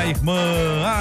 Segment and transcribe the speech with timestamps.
[0.00, 0.40] minha irmã.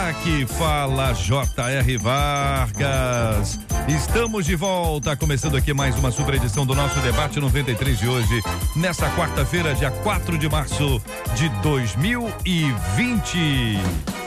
[0.09, 1.97] Aqui fala J.R.
[1.97, 3.59] Vargas.
[3.87, 8.41] Estamos de volta, começando aqui mais uma super edição do nosso debate 93 de hoje,
[8.75, 11.01] nessa quarta-feira, dia 4 de março
[11.35, 14.18] de 2020.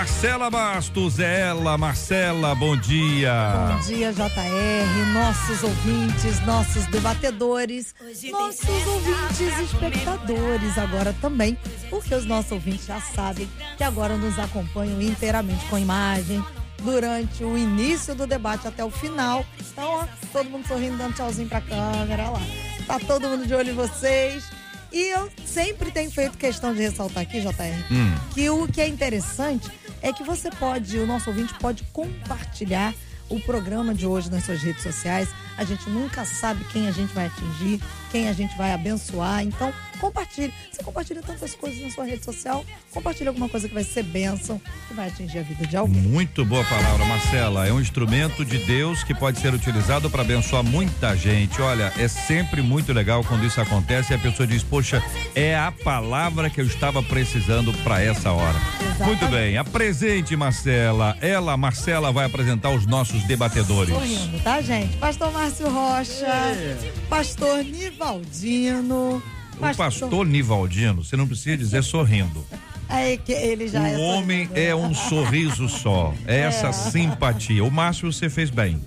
[0.00, 3.34] Marcela Bastos, é ela, Marcela, bom dia.
[3.68, 7.94] Bom dia, JR, nossos ouvintes, nossos debatedores,
[8.30, 11.54] nossos ouvintes e espectadores agora também,
[11.90, 16.42] porque os nossos ouvintes já sabem que agora nos acompanham inteiramente com imagem
[16.82, 19.44] durante o início do debate até o final.
[19.70, 22.40] Então, ó, todo mundo sorrindo, dando tchauzinho pra câmera olha lá.
[22.86, 24.44] Tá todo mundo de olho em vocês.
[24.92, 28.12] E eu sempre tenho feito questão de ressaltar aqui, JR, Hum.
[28.34, 29.70] que o que é interessante
[30.02, 32.94] é que você pode, o nosso ouvinte pode compartilhar
[33.28, 35.28] o programa de hoje nas suas redes sociais.
[35.60, 39.42] A gente nunca sabe quem a gente vai atingir, quem a gente vai abençoar.
[39.42, 40.54] Então, compartilhe.
[40.72, 44.58] Você compartilha tantas coisas na sua rede social, compartilhe alguma coisa que vai ser bênção,
[44.88, 46.00] que vai atingir a vida de alguém.
[46.00, 47.68] Muito boa palavra, Marcela.
[47.68, 51.60] É um instrumento de Deus que pode ser utilizado para abençoar muita gente.
[51.60, 55.02] Olha, é sempre muito legal quando isso acontece e a pessoa diz: Poxa,
[55.34, 58.56] é a palavra que eu estava precisando para essa hora.
[58.80, 59.04] Exatamente.
[59.04, 61.18] Muito bem, apresente, Marcela.
[61.20, 63.94] Ela, Marcela, vai apresentar os nossos debatedores.
[63.94, 64.96] Sorrindo, tá, gente?
[64.96, 66.78] Pastor Márcio Rocha,
[67.08, 69.20] pastor Nivaldino.
[69.58, 72.46] O pastor Nivaldino, você não precisa dizer sorrindo.
[72.88, 74.60] Aí que ele já é O homem sorrindo.
[74.60, 76.14] é um sorriso só.
[76.24, 77.64] É essa simpatia.
[77.64, 78.80] O Márcio você fez bem.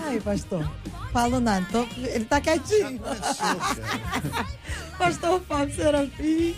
[0.00, 0.68] Aí, pastor.
[1.12, 3.00] Falo nada, tô- ele tá quietinho.
[4.98, 6.54] pastor Fábio Serafim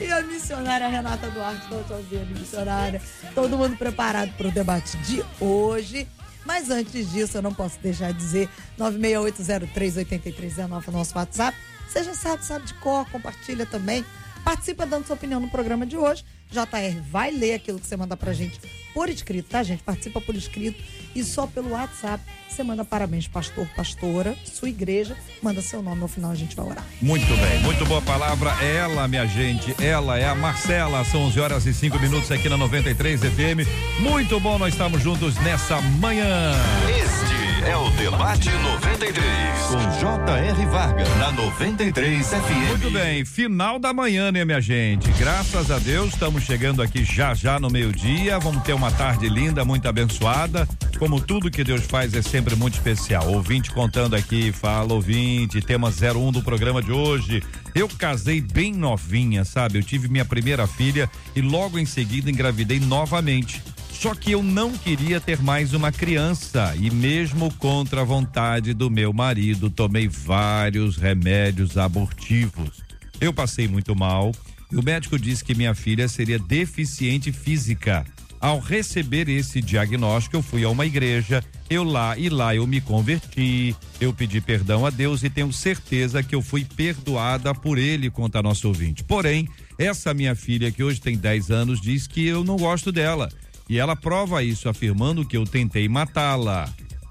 [0.00, 3.02] e a missionária Renata Duarte, doutorzinha de missionária.
[3.34, 6.08] Todo mundo preparado para o debate de hoje.
[6.44, 11.56] Mas antes disso, eu não posso deixar de dizer 968038319 é o nosso WhatsApp.
[11.88, 14.04] Você já sabe, sabe de cor, compartilha também.
[14.44, 16.22] Participa dando sua opinião no programa de hoje.
[16.50, 18.60] JR vai ler aquilo que você manda pra gente
[18.92, 19.82] por escrito, tá, gente?
[19.82, 20.82] Participa por escrito
[21.14, 26.06] e só pelo WhatsApp você manda parabéns, pastor, pastora, sua igreja, manda seu nome, no
[26.06, 26.84] final a gente vai orar.
[27.02, 28.50] Muito bem, muito boa palavra.
[28.64, 31.04] Ela, minha gente, ela é a Marcela.
[31.04, 33.66] São 11 horas e 5 minutos aqui na 93 FM.
[34.00, 36.52] Muito bom, nós estamos juntos nessa manhã.
[36.88, 39.24] Este é o Debate 93.
[39.68, 40.66] Com J.R.
[40.66, 41.08] Vargas.
[41.16, 42.68] Na 93 FM.
[42.68, 45.10] Muito bem, final da manhã, né, minha gente?
[45.12, 48.38] Graças a Deus, estamos chegando aqui já já no meio-dia.
[48.38, 50.68] Vamos ter uma tarde linda, muito abençoada.
[50.98, 53.28] Como tudo que Deus faz é sempre muito especial.
[53.28, 57.42] Ouvinte contando aqui, fala ouvinte, tema 01 do programa de hoje.
[57.74, 59.78] Eu casei bem novinha, sabe?
[59.78, 63.62] Eu tive minha primeira filha e logo em seguida engravidei novamente.
[63.94, 68.90] Só que eu não queria ter mais uma criança e mesmo contra a vontade do
[68.90, 72.82] meu marido, tomei vários remédios abortivos.
[73.18, 74.32] Eu passei muito mal
[74.70, 78.04] e o médico disse que minha filha seria deficiente física.
[78.38, 82.78] Ao receber esse diagnóstico, eu fui a uma igreja, eu lá e lá eu me
[82.78, 88.10] converti, eu pedi perdão a Deus e tenho certeza que eu fui perdoada por ele
[88.10, 89.02] contra nosso ouvinte.
[89.02, 93.30] Porém, essa minha filha que hoje tem 10 anos diz que eu não gosto dela.
[93.68, 96.68] E ela prova isso afirmando que eu tentei matá-la.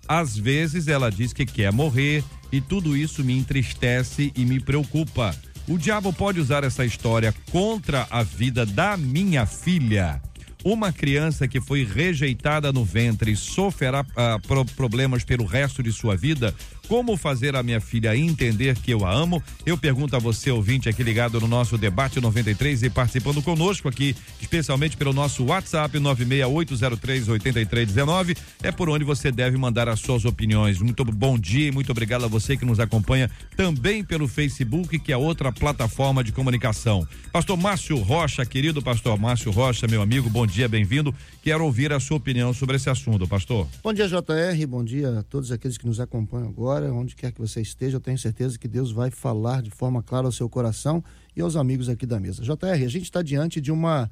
[0.08, 5.36] Às vezes ela diz que quer morrer e tudo isso me entristece e me preocupa.
[5.68, 10.22] O diabo pode usar essa história contra a vida da minha filha.
[10.64, 15.92] Uma criança que foi rejeitada no ventre e sofrerá ah, pro- problemas pelo resto de
[15.92, 16.54] sua vida.
[16.88, 19.42] Como fazer a minha filha entender que eu a amo?
[19.66, 24.14] Eu pergunto a você, ouvinte, aqui ligado no nosso debate 93 e participando conosco aqui,
[24.42, 28.38] especialmente pelo nosso WhatsApp 968038319.
[28.62, 30.82] É por onde você deve mandar as suas opiniões.
[30.82, 35.14] Muito bom dia e muito obrigado a você que nos acompanha também pelo Facebook, que
[35.14, 37.08] é outra plataforma de comunicação.
[37.32, 41.16] Pastor Márcio Rocha, querido pastor Márcio Rocha, meu amigo, bom dia, bem-vindo.
[41.42, 43.68] Quero ouvir a sua opinião sobre esse assunto, pastor.
[43.84, 44.68] Bom dia, JR.
[44.68, 47.98] Bom dia a todos aqueles que nos acompanham agora, onde quer que você esteja.
[47.98, 51.04] Eu tenho certeza que Deus vai falar de forma clara ao seu coração
[51.36, 52.44] e aos amigos aqui da mesa.
[52.44, 54.10] JR, a gente está diante de uma,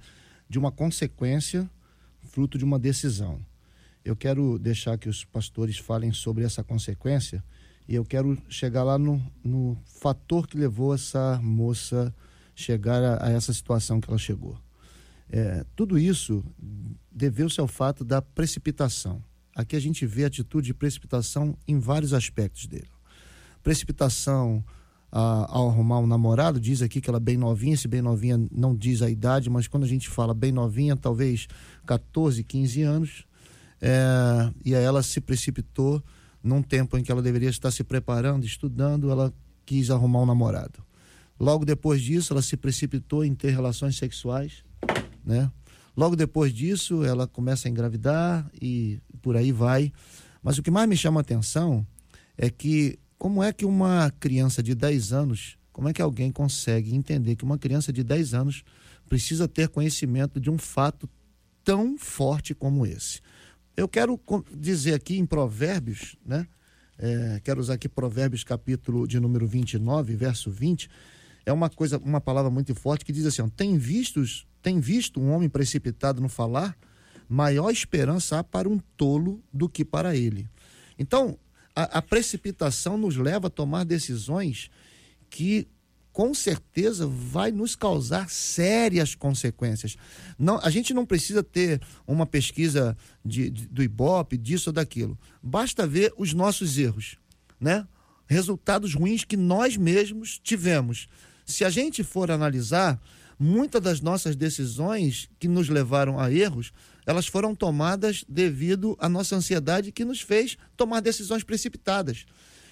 [0.50, 1.70] de uma consequência,
[2.22, 3.40] fruto de uma decisão.
[4.04, 7.44] Eu quero deixar que os pastores falem sobre essa consequência
[7.88, 12.14] e eu quero chegar lá no, no fator que levou essa moça
[12.56, 14.58] chegar a, a essa situação que ela chegou.
[15.30, 16.44] É, tudo isso
[17.12, 19.24] deveu-se ao fato da precipitação.
[19.62, 22.90] Aqui a gente vê atitude de precipitação em vários aspectos dele.
[23.64, 24.64] Precipitação
[25.12, 28.40] a, ao arrumar um namorado, diz aqui que ela é bem novinha, se bem novinha
[28.52, 31.48] não diz a idade, mas quando a gente fala bem novinha, talvez
[31.86, 33.26] 14, 15 anos,
[33.82, 36.04] é, e aí ela se precipitou
[36.44, 39.34] num tempo em que ela deveria estar se preparando, estudando, ela
[39.66, 40.84] quis arrumar um namorado.
[41.40, 44.64] Logo depois disso, ela se precipitou em ter relações sexuais,
[45.26, 45.52] né?
[46.02, 49.94] Logo depois disso, ela começa a engravidar e por aí vai.
[50.42, 51.86] Mas o que mais me chama a atenção
[52.36, 56.96] é que como é que uma criança de 10 anos, como é que alguém consegue
[56.96, 58.64] entender que uma criança de 10 anos
[59.08, 61.08] precisa ter conhecimento de um fato
[61.64, 63.22] tão forte como esse?
[63.78, 64.20] Eu quero
[64.58, 66.48] dizer aqui em Provérbios, né?
[66.98, 70.90] É, quero usar aqui Provérbios capítulo de número 29, verso 20.
[71.46, 75.20] É uma coisa, uma palavra muito forte que diz assim: ó, tem vistos, tem visto
[75.20, 76.78] um homem precipitado no falar,
[77.28, 80.50] maior esperança há para um tolo do que para ele.
[80.98, 81.38] Então,
[81.76, 84.70] a, a precipitação nos leva a tomar decisões
[85.30, 85.68] que
[86.12, 89.96] com certeza vai nos causar sérias consequências.
[90.38, 95.18] Não, a gente não precisa ter uma pesquisa de, de, do Ibope, disso ou daquilo.
[95.42, 97.18] Basta ver os nossos erros,
[97.60, 97.88] né?
[98.28, 101.08] Resultados ruins que nós mesmos tivemos.
[101.46, 103.02] Se a gente for analisar,
[103.42, 106.72] muitas das nossas decisões que nos levaram a erros,
[107.06, 112.26] elas foram tomadas devido à nossa ansiedade que nos fez tomar decisões precipitadas.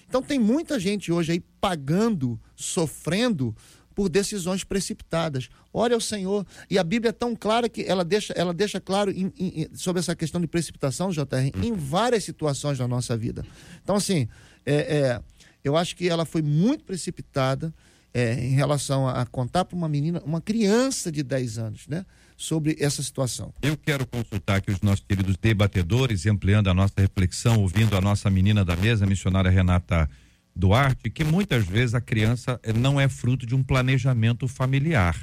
[0.08, 3.54] Então tem muita gente hoje aí pagando, sofrendo
[3.94, 5.48] por decisões precipitadas.
[5.72, 6.46] Ore ao Senhor.
[6.70, 10.00] E a Bíblia é tão clara que ela deixa, ela deixa claro em, em, sobre
[10.00, 13.44] essa questão de precipitação, JR, em várias situações da nossa vida.
[13.82, 14.28] Então, assim,
[14.64, 15.22] é, é,
[15.62, 17.74] eu acho que ela foi muito precipitada
[18.12, 22.04] é, em relação a, contar para uma menina, uma criança de 10 anos, né?
[22.36, 23.52] sobre essa situação.
[23.60, 28.30] Eu quero consultar aqui os nossos queridos debatedores, ampliando a nossa reflexão, ouvindo a nossa
[28.30, 30.08] menina da mesa, a missionária Renata
[30.56, 35.16] Duarte, que muitas vezes a criança eh, não é fruto de um planejamento familiar.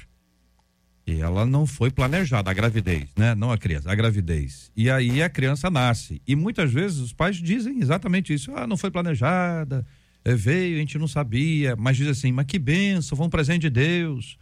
[1.07, 3.33] E ela não foi planejada, a gravidez, né?
[3.33, 4.71] Não a criança, a gravidez.
[4.75, 6.21] E aí a criança nasce.
[6.27, 8.51] E muitas vezes os pais dizem exatamente isso.
[8.55, 9.85] Ah, não foi planejada,
[10.35, 11.75] veio, a gente não sabia.
[11.75, 14.37] Mas diz assim, mas que benção, foi um presente de Deus.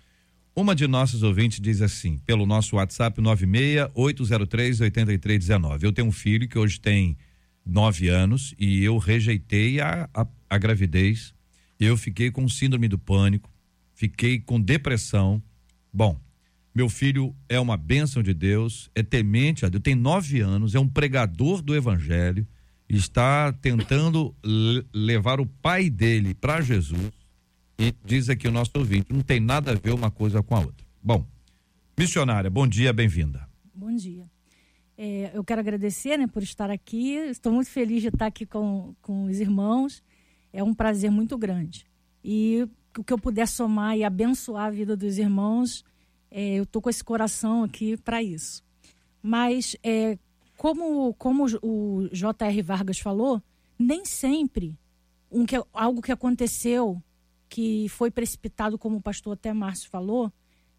[0.55, 5.83] Uma de nossas ouvintes diz assim, pelo nosso WhatsApp 96-803-8319.
[5.83, 7.17] Eu tenho um filho que hoje tem
[7.65, 11.35] nove anos e eu rejeitei a, a, a gravidez.
[11.79, 13.51] Eu fiquei com síndrome do pânico,
[13.93, 15.43] fiquei com depressão.
[15.91, 16.17] Bom,
[16.73, 20.79] meu filho é uma bênção de Deus, é temente a Deus, tem nove anos, é
[20.79, 22.47] um pregador do evangelho,
[22.87, 24.35] está tentando
[24.93, 27.11] levar o pai dele para Jesus
[27.79, 30.59] e diz aqui o nosso ouvinte, não tem nada a ver uma coisa com a
[30.59, 30.85] outra.
[31.01, 31.25] Bom,
[31.97, 33.47] missionária, bom dia, bem-vinda.
[33.73, 34.29] Bom dia.
[34.97, 37.15] É, eu quero agradecer né, por estar aqui.
[37.15, 40.01] Estou muito feliz de estar aqui com, com os irmãos.
[40.53, 41.85] É um prazer muito grande.
[42.23, 42.67] E
[42.97, 45.83] o que eu puder somar e abençoar a vida dos irmãos,
[46.31, 48.63] é, eu estou com esse coração aqui para isso.
[49.21, 50.17] Mas, é,
[50.57, 52.62] como, como o J.R.
[52.62, 53.41] Vargas falou,
[53.77, 54.77] nem sempre
[55.31, 57.01] um que, algo que aconteceu
[57.50, 60.31] que foi precipitado, como o pastor até Márcio falou,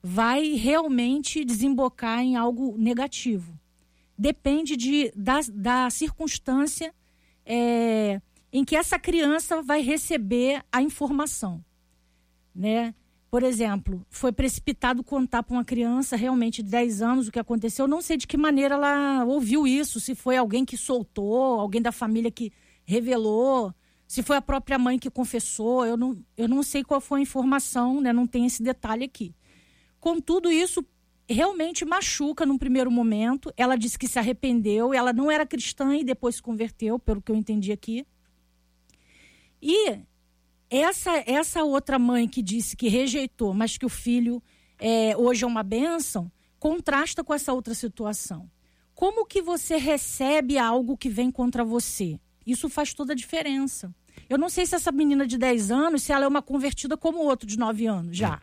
[0.03, 3.59] vai realmente desembocar em algo negativo.
[4.19, 6.95] Depende de, da, da circunstância
[7.45, 8.21] é,
[8.53, 11.65] em que essa criança vai receber a informação.
[12.55, 12.95] Né?
[13.37, 17.87] Por exemplo, foi precipitado contar para uma criança realmente de 10 anos o que aconteceu.
[17.87, 21.93] Não sei de que maneira ela ouviu isso, se foi alguém que soltou, alguém da
[21.93, 22.51] família que
[22.83, 23.75] revelou
[24.09, 27.23] se foi a própria mãe que confessou, eu não, eu não sei qual foi a
[27.25, 28.11] informação, né?
[28.11, 29.35] não tem esse detalhe aqui.
[30.01, 30.83] Contudo, isso
[31.29, 33.53] realmente machuca num primeiro momento.
[33.55, 37.31] Ela disse que se arrependeu, ela não era cristã e depois se converteu, pelo que
[37.31, 38.07] eu entendi aqui.
[39.61, 39.99] E
[40.71, 44.43] essa, essa outra mãe que disse que rejeitou, mas que o filho
[44.79, 48.51] é, hoje é uma bênção, contrasta com essa outra situação.
[48.95, 52.19] Como que você recebe algo que vem contra você?
[52.47, 53.95] Isso faz toda a diferença.
[54.29, 57.19] Eu não sei se essa menina de 10 anos, se ela é uma convertida como
[57.19, 58.41] o outro de 9 anos já.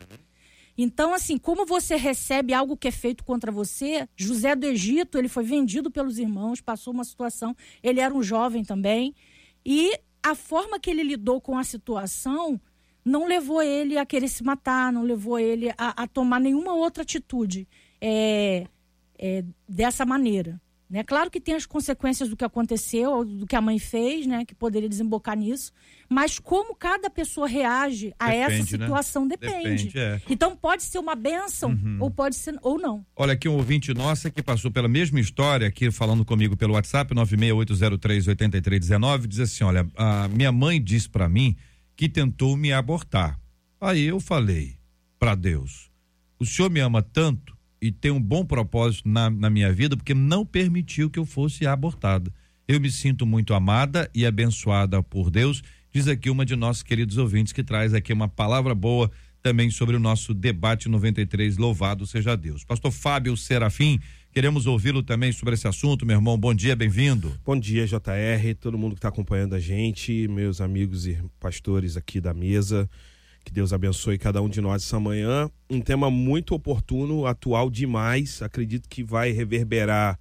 [0.76, 4.08] Então, assim, como você recebe algo que é feito contra você?
[4.16, 8.64] José do Egito, ele foi vendido pelos irmãos, passou uma situação, ele era um jovem
[8.64, 9.14] também,
[9.64, 9.92] e
[10.24, 12.58] a forma que ele lidou com a situação
[13.04, 17.02] não levou ele a querer se matar, não levou ele a, a tomar nenhuma outra
[17.02, 17.68] atitude
[18.00, 18.66] é,
[19.18, 20.58] é, dessa maneira
[20.94, 21.02] Né?
[21.02, 24.44] Claro que tem as consequências do que aconteceu, ou do que a mãe fez, né?
[24.44, 25.72] Que poderia desembocar nisso.
[26.08, 28.86] Mas como cada pessoa reage a essa Depende, né?
[28.86, 29.86] situação depende.
[29.86, 30.22] Depende, é.
[30.30, 33.04] Então pode ser uma benção ou pode ser ou não.
[33.16, 37.12] Olha aqui um ouvinte nossa que passou pela mesma história aqui falando comigo pelo WhatsApp
[37.12, 41.56] 968038319 diz assim, olha, a minha mãe disse pra mim
[41.96, 43.36] que tentou me abortar.
[43.80, 44.76] Aí eu falei
[45.18, 45.90] pra Deus,
[46.38, 47.53] o senhor me ama tanto
[47.84, 51.66] e tem um bom propósito na, na minha vida porque não permitiu que eu fosse
[51.66, 52.32] abortada.
[52.66, 55.62] Eu me sinto muito amada e abençoada por Deus,
[55.92, 59.10] diz aqui uma de nossos queridos ouvintes que traz aqui uma palavra boa
[59.42, 62.64] também sobre o nosso debate 93, louvado seja Deus.
[62.64, 64.00] Pastor Fábio Serafim,
[64.32, 66.38] queremos ouvi-lo também sobre esse assunto, meu irmão.
[66.38, 67.38] Bom dia, bem-vindo.
[67.44, 72.18] Bom dia, JR, todo mundo que está acompanhando a gente, meus amigos e pastores aqui
[72.18, 72.88] da mesa.
[73.44, 75.50] Que Deus abençoe cada um de nós essa manhã.
[75.68, 78.40] Um tema muito oportuno, atual demais.
[78.40, 80.18] Acredito que vai reverberar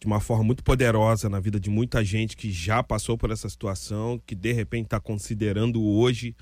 [0.00, 3.48] de uma forma muito poderosa na vida de muita gente que já passou por essa
[3.48, 6.36] situação, que de repente está considerando hoje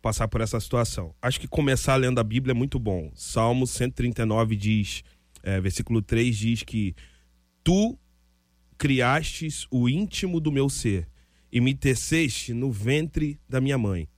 [0.00, 1.12] passar por essa situação.
[1.20, 3.10] Acho que começar lendo a Bíblia é muito bom.
[3.14, 5.02] Salmo 139 diz,
[5.42, 6.94] é, versículo 3 diz que
[7.64, 7.98] tu
[8.78, 11.08] criastes o íntimo do meu ser
[11.52, 14.08] e me teceste no ventre da minha mãe.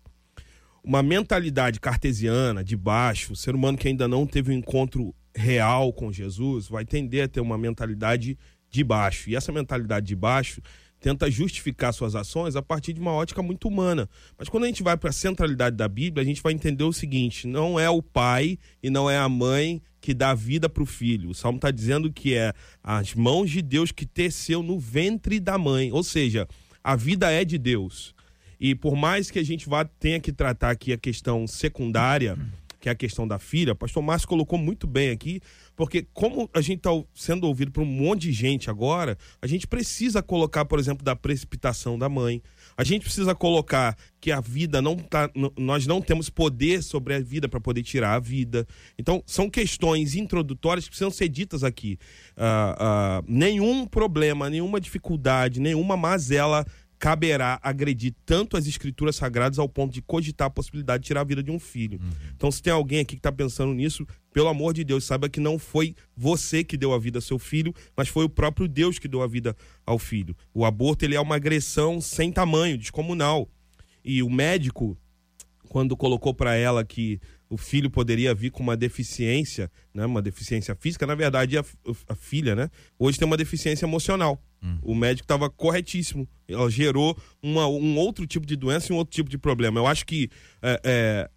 [0.84, 5.92] Uma mentalidade cartesiana, de baixo, o ser humano que ainda não teve um encontro real
[5.92, 8.36] com Jesus, vai tender a ter uma mentalidade
[8.68, 9.30] de baixo.
[9.30, 10.60] E essa mentalidade de baixo
[10.98, 14.08] tenta justificar suas ações a partir de uma ótica muito humana.
[14.38, 16.92] Mas quando a gente vai para a centralidade da Bíblia, a gente vai entender o
[16.92, 20.86] seguinte: não é o pai e não é a mãe que dá vida para o
[20.86, 21.30] filho.
[21.30, 25.58] O Salmo está dizendo que é as mãos de Deus que teceu no ventre da
[25.58, 25.92] mãe.
[25.92, 26.48] Ou seja,
[26.82, 28.14] a vida é de Deus.
[28.62, 32.38] E por mais que a gente vá tenha que tratar aqui a questão secundária,
[32.78, 35.40] que é a questão da filha, o pastor Márcio colocou muito bem aqui,
[35.74, 39.66] porque como a gente está sendo ouvido por um monte de gente agora, a gente
[39.66, 42.40] precisa colocar, por exemplo, da precipitação da mãe.
[42.76, 45.28] A gente precisa colocar que a vida não tá,
[45.58, 48.64] nós não temos poder sobre a vida para poder tirar a vida.
[48.96, 51.98] Então, são questões introdutórias que precisam ser ditas aqui.
[52.36, 56.64] Ah, ah, nenhum problema, nenhuma dificuldade, nenhuma mazela
[57.02, 61.24] caberá agredir tanto as escrituras sagradas ao ponto de cogitar a possibilidade de tirar a
[61.24, 61.98] vida de um filho.
[62.36, 65.40] Então, se tem alguém aqui que está pensando nisso, pelo amor de Deus, saiba que
[65.40, 69.00] não foi você que deu a vida ao seu filho, mas foi o próprio Deus
[69.00, 70.36] que deu a vida ao filho.
[70.54, 73.50] O aborto ele é uma agressão sem tamanho, descomunal.
[74.04, 74.96] E o médico,
[75.70, 80.76] quando colocou para ela que o filho poderia vir com uma deficiência, né, uma deficiência
[80.76, 81.64] física, na verdade a,
[82.08, 84.40] a filha, né, hoje tem uma deficiência emocional.
[84.82, 86.28] O médico estava corretíssimo.
[86.46, 89.80] Ela gerou uma- um outro tipo de doença e um outro tipo de problema.
[89.80, 90.28] Eu acho que
[90.62, 91.30] é, é,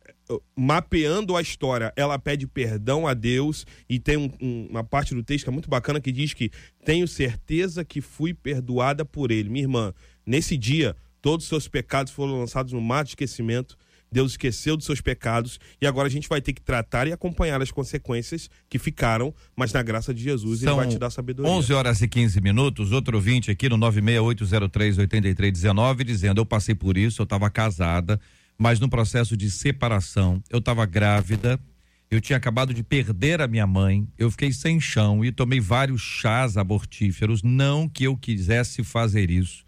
[0.56, 5.24] mapeando a história, ela pede perdão a Deus e tem um- um- uma parte do
[5.24, 6.52] texto que é muito bacana que diz que
[6.84, 9.50] tenho certeza que fui perdoada por ele.
[9.50, 9.94] Minha irmã,
[10.26, 13.78] nesse dia, todos os seus pecados foram lançados no mar de esquecimento.
[14.16, 17.62] Deus esqueceu dos seus pecados e agora a gente vai ter que tratar e acompanhar
[17.62, 21.52] as consequências que ficaram, mas na graça de Jesus ele São vai te dar sabedoria.
[21.52, 22.94] 11 horas e 15 minutos.
[22.94, 28.18] Outro ouvinte aqui no 968038319 dizendo: Eu passei por isso, eu estava casada,
[28.58, 31.60] mas no processo de separação, eu estava grávida,
[32.10, 36.02] eu tinha acabado de perder a minha mãe, eu fiquei sem chão e tomei vários
[36.02, 37.44] chás abortíferos.
[37.44, 39.65] Não que eu quisesse fazer isso,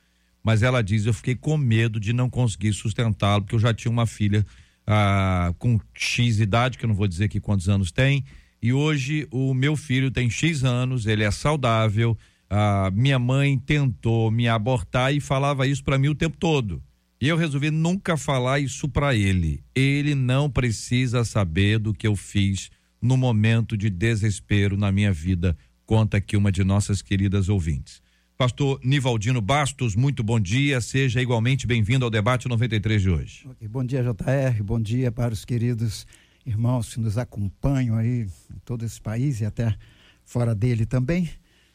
[0.47, 3.91] mas ela diz: Eu fiquei com medo de não conseguir sustentá-lo, porque eu já tinha
[3.91, 4.45] uma filha
[4.87, 8.23] ah, com X idade, que eu não vou dizer aqui quantos anos tem.
[8.61, 12.17] E hoje o meu filho tem X anos, ele é saudável.
[12.49, 16.81] A minha mãe tentou me abortar e falava isso para mim o tempo todo.
[17.19, 19.61] E eu resolvi nunca falar isso para ele.
[19.75, 22.69] Ele não precisa saber do que eu fiz
[23.01, 28.06] no momento de desespero na minha vida, conta aqui uma de nossas queridas ouvintes.
[28.37, 33.47] Pastor Nivaldino Bastos, muito bom dia, seja igualmente bem-vindo ao debate 93 de hoje.
[33.49, 34.63] Ok, Bom dia, JR.
[34.63, 36.05] Bom dia para os queridos
[36.45, 39.75] irmãos que nos acompanham aí em todo esse país e até
[40.23, 41.27] fora dele também.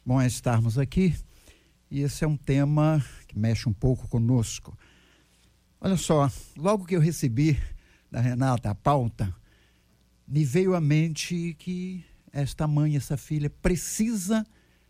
[0.07, 1.17] Bom é estarmos aqui.
[1.91, 4.79] E esse é um tema que mexe um pouco conosco.
[5.81, 7.59] Olha só, logo que eu recebi
[8.09, 9.35] da Renata a pauta,
[10.29, 14.47] me veio à mente que esta mãe, essa filha, precisa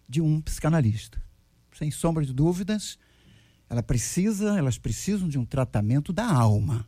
[0.06, 1.31] de um psicanalista.
[1.72, 2.98] Sem sombra de dúvidas,
[3.68, 6.86] ela precisa, elas precisam de um tratamento da alma.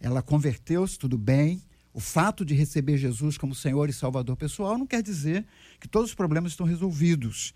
[0.00, 1.62] Ela converteu-se, tudo bem.
[1.92, 5.46] O fato de receber Jesus como Senhor e Salvador pessoal não quer dizer
[5.80, 7.54] que todos os problemas estão resolvidos.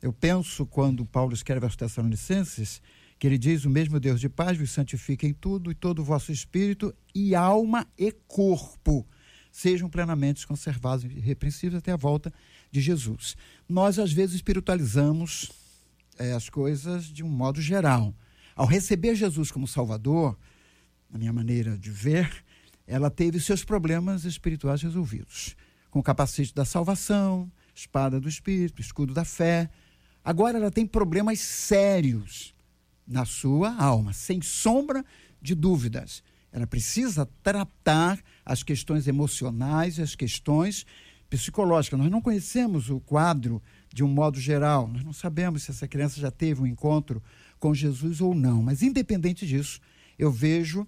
[0.00, 2.80] Eu penso, quando Paulo escreve aos Tessalonicenses,
[3.18, 6.04] que ele diz: O mesmo Deus de paz vos santifica em tudo, e todo o
[6.04, 9.06] vosso espírito, e alma e corpo
[9.50, 12.32] sejam plenamente conservados e irrepreensíveis até a volta
[12.72, 13.36] de Jesus.
[13.68, 15.52] Nós, às vezes, espiritualizamos
[16.18, 18.14] é, as coisas de um modo geral.
[18.54, 20.38] Ao receber Jesus como Salvador,
[21.10, 22.44] na minha maneira de ver,
[22.86, 25.56] ela teve seus problemas espirituais resolvidos.
[25.90, 29.70] Com o capacete da salvação, espada do Espírito, escudo da fé.
[30.24, 32.54] Agora ela tem problemas sérios
[33.06, 35.04] na sua alma, sem sombra
[35.40, 36.22] de dúvidas.
[36.52, 40.86] Ela precisa tratar as questões emocionais e as questões
[41.28, 41.98] psicológicas.
[41.98, 43.60] Nós não conhecemos o quadro
[43.94, 47.22] de um modo geral, nós não sabemos se essa criança já teve um encontro
[47.60, 49.80] com Jesus ou não, mas independente disso,
[50.18, 50.84] eu vejo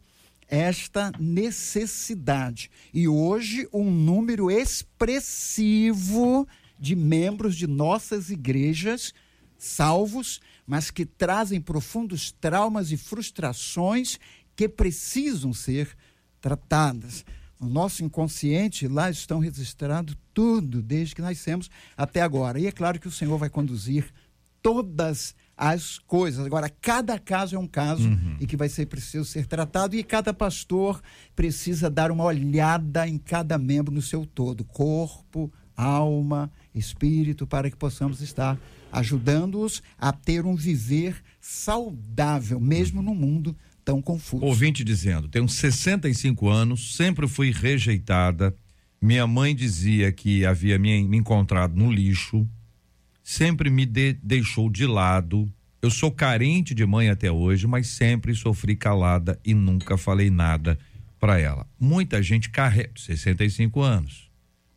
[0.48, 2.68] esta necessidade.
[2.92, 9.14] E hoje, um número expressivo de membros de nossas igrejas
[9.56, 14.18] salvos, mas que trazem profundos traumas e frustrações
[14.56, 15.96] que precisam ser
[16.40, 17.24] tratadas.
[17.58, 22.60] No nosso inconsciente, lá estão registrados tudo, desde que nascemos até agora.
[22.60, 24.12] E é claro que o Senhor vai conduzir
[24.60, 26.44] todas as coisas.
[26.44, 28.36] Agora, cada caso é um caso uhum.
[28.38, 31.00] e que vai ser preciso ser tratado, e cada pastor
[31.34, 37.76] precisa dar uma olhada em cada membro no seu todo corpo, alma, espírito, para que
[37.76, 38.58] possamos estar
[38.92, 43.56] ajudando-os a ter um viver saudável, mesmo no mundo
[43.86, 44.44] tão confuso.
[44.44, 48.54] Ouvinte dizendo: tenho 65 anos, sempre fui rejeitada.
[49.00, 52.46] Minha mãe dizia que havia me, encontrado no lixo
[53.22, 55.52] sempre me de, deixou de lado.
[55.82, 60.78] Eu sou carente de mãe até hoje, mas sempre sofri calada e nunca falei nada
[61.18, 61.66] para ela.
[61.78, 64.30] Muita gente carrega, 65 anos,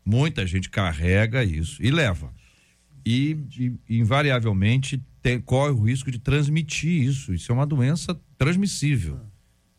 [0.03, 2.33] muita gente carrega isso e leva.
[3.05, 3.37] E,
[3.87, 7.33] e invariavelmente tem, corre o risco de transmitir isso.
[7.33, 9.19] Isso é uma doença transmissível.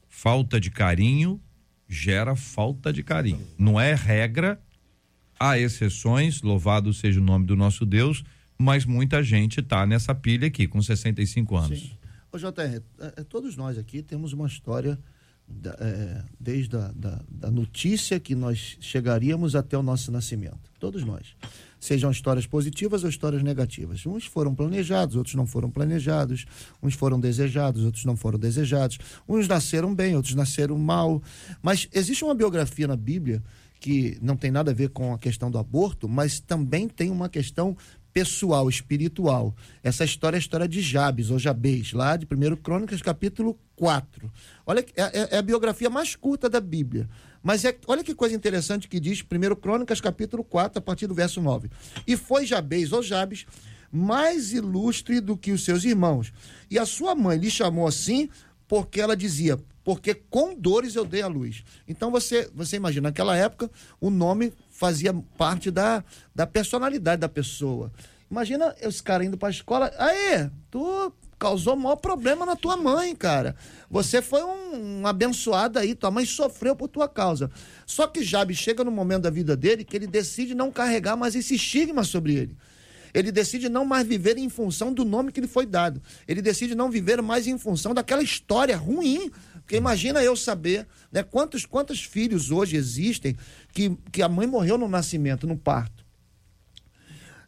[0.08, 1.40] Falta de carinho
[1.88, 3.44] gera falta de carinho.
[3.58, 4.60] Não é regra,
[5.38, 8.22] há exceções, louvado seja o nome do nosso Deus
[8.60, 11.80] mas muita gente está nessa pilha aqui, com 65 anos.
[11.80, 11.90] Sim.
[12.30, 12.82] Ô, JR, é,
[13.16, 14.98] é, todos nós aqui temos uma história
[15.78, 20.70] é, desde a da, da notícia que nós chegaríamos até o nosso nascimento.
[20.78, 21.34] Todos nós.
[21.80, 24.04] Sejam histórias positivas ou histórias negativas.
[24.06, 26.44] Uns foram planejados, outros não foram planejados.
[26.82, 28.98] Uns foram desejados, outros não foram desejados.
[29.26, 31.22] Uns nasceram bem, outros nasceram mal.
[31.62, 33.42] Mas existe uma biografia na Bíblia
[33.80, 37.30] que não tem nada a ver com a questão do aborto, mas também tem uma
[37.30, 37.74] questão
[38.12, 39.54] pessoal, espiritual.
[39.82, 44.30] Essa história é a história de Jabes, ou Jabez, lá de 1 Crônicas, capítulo 4.
[44.66, 47.08] Olha, é, é, é, a biografia mais curta da Bíblia.
[47.42, 51.14] Mas é, olha que coisa interessante que diz 1 Crônicas, capítulo 4, a partir do
[51.14, 51.70] verso 9.
[52.06, 53.46] E foi Jabez, ou Jabes,
[53.90, 56.32] mais ilustre do que os seus irmãos.
[56.70, 58.28] E a sua mãe lhe chamou assim
[58.68, 61.64] porque ela dizia: porque com dores eu dei a luz.
[61.88, 67.90] Então você, você imagina, naquela época o nome fazia parte da, da personalidade da pessoa.
[68.30, 73.16] Imagina esse cara indo para a escola, aí, tu causou maior problema na tua mãe,
[73.16, 73.56] cara.
[73.90, 77.50] Você foi um, um, abençoado aí, tua mãe sofreu por tua causa.
[77.86, 81.34] Só que Jabe chega no momento da vida dele que ele decide não carregar mais
[81.34, 82.56] esse estigma sobre ele.
[83.14, 86.00] Ele decide não mais viver em função do nome que lhe foi dado.
[86.28, 89.30] Ele decide não viver mais em função daquela história ruim.
[89.54, 93.34] Porque imagina eu saber né, quantos, quantos filhos hoje existem
[93.72, 96.04] que, que a mãe morreu no nascimento, no parto.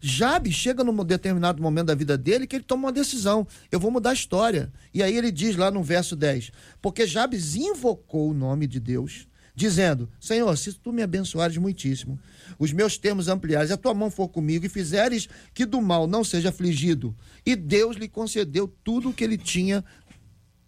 [0.05, 3.47] Jabe chega num determinado momento da vida dele que ele toma uma decisão.
[3.71, 4.73] Eu vou mudar a história.
[4.93, 9.29] E aí ele diz lá no verso 10: Porque Jabes invocou o nome de Deus,
[9.55, 12.19] dizendo: Senhor, se tu me abençoares muitíssimo,
[12.59, 16.25] os meus termos ampliares, a tua mão for comigo e fizeres que do mal não
[16.25, 17.15] seja afligido.
[17.47, 19.85] E Deus lhe concedeu tudo o que ele tinha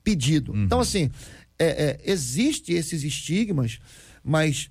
[0.05, 0.53] pedido.
[0.53, 0.62] Uhum.
[0.62, 1.11] Então, assim,
[1.59, 3.81] é, é, existe esses estigmas,
[4.23, 4.70] mas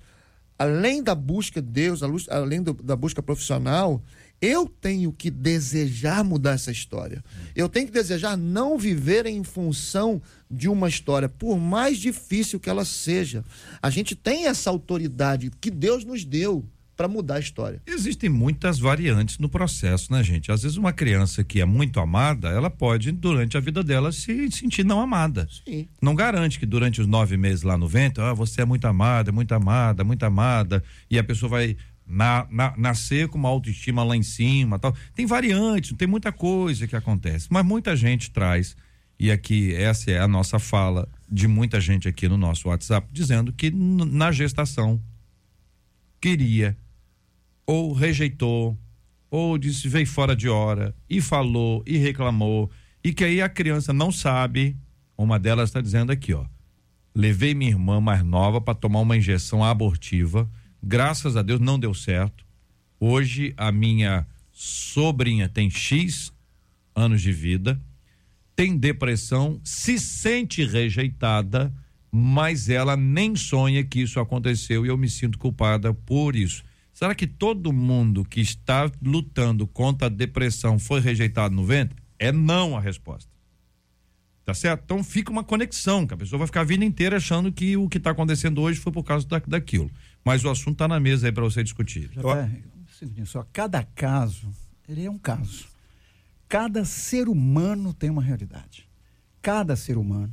[0.58, 2.00] além da busca de Deus,
[2.30, 4.02] além do, da busca profissional,
[4.44, 7.24] eu tenho que desejar mudar essa história.
[7.56, 12.68] Eu tenho que desejar não viver em função de uma história, por mais difícil que
[12.68, 13.44] ela seja.
[13.82, 16.64] A gente tem essa autoridade que Deus nos deu
[16.96, 17.82] para mudar a história.
[17.86, 20.52] Existem muitas variantes no processo, né, gente?
[20.52, 24.50] Às vezes uma criança que é muito amada, ela pode, durante a vida dela, se
[24.52, 25.48] sentir não amada.
[25.66, 25.88] Sim.
[26.00, 29.32] Não garante que durante os nove meses lá no vento, ah, você é muito amada,
[29.32, 31.76] muito amada, muito amada, e a pessoa vai
[32.06, 34.94] na, na, nascer com uma autoestima lá em cima tal.
[35.14, 38.76] Tem variantes, tem muita coisa que acontece, mas muita gente traz,
[39.18, 43.52] e aqui essa é a nossa fala de muita gente aqui no nosso WhatsApp, dizendo
[43.52, 45.00] que na gestação
[46.20, 46.76] queria
[47.66, 48.78] ou rejeitou,
[49.30, 52.70] ou disse veio fora de hora, e falou, e reclamou,
[53.02, 54.76] e que aí a criança não sabe,
[55.16, 56.44] uma delas está dizendo aqui, ó,
[57.14, 60.48] levei minha irmã mais nova para tomar uma injeção abortiva,
[60.86, 62.44] Graças a Deus não deu certo.
[63.00, 66.30] Hoje a minha sobrinha tem X
[66.94, 67.80] anos de vida,
[68.54, 71.72] tem depressão, se sente rejeitada,
[72.12, 76.62] mas ela nem sonha que isso aconteceu e eu me sinto culpada por isso.
[76.92, 81.96] Será que todo mundo que está lutando contra a depressão foi rejeitado no ventre?
[82.18, 83.32] É não a resposta.
[84.44, 84.82] Tá certo?
[84.84, 87.88] Então fica uma conexão, que a pessoa vai ficar a vida inteira achando que o
[87.88, 89.90] que está acontecendo hoje foi por causa da, daquilo.
[90.24, 92.10] Mas o assunto está na mesa aí para você discutir.
[92.12, 92.50] Já tá,
[93.26, 94.48] só cada caso,
[94.88, 95.66] ele é um caso.
[96.48, 98.88] Cada ser humano tem uma realidade.
[99.42, 100.32] Cada ser humano,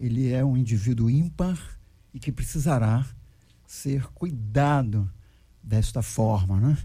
[0.00, 1.78] ele é um indivíduo ímpar
[2.12, 3.06] e que precisará
[3.66, 5.10] ser cuidado
[5.62, 6.78] desta forma, né?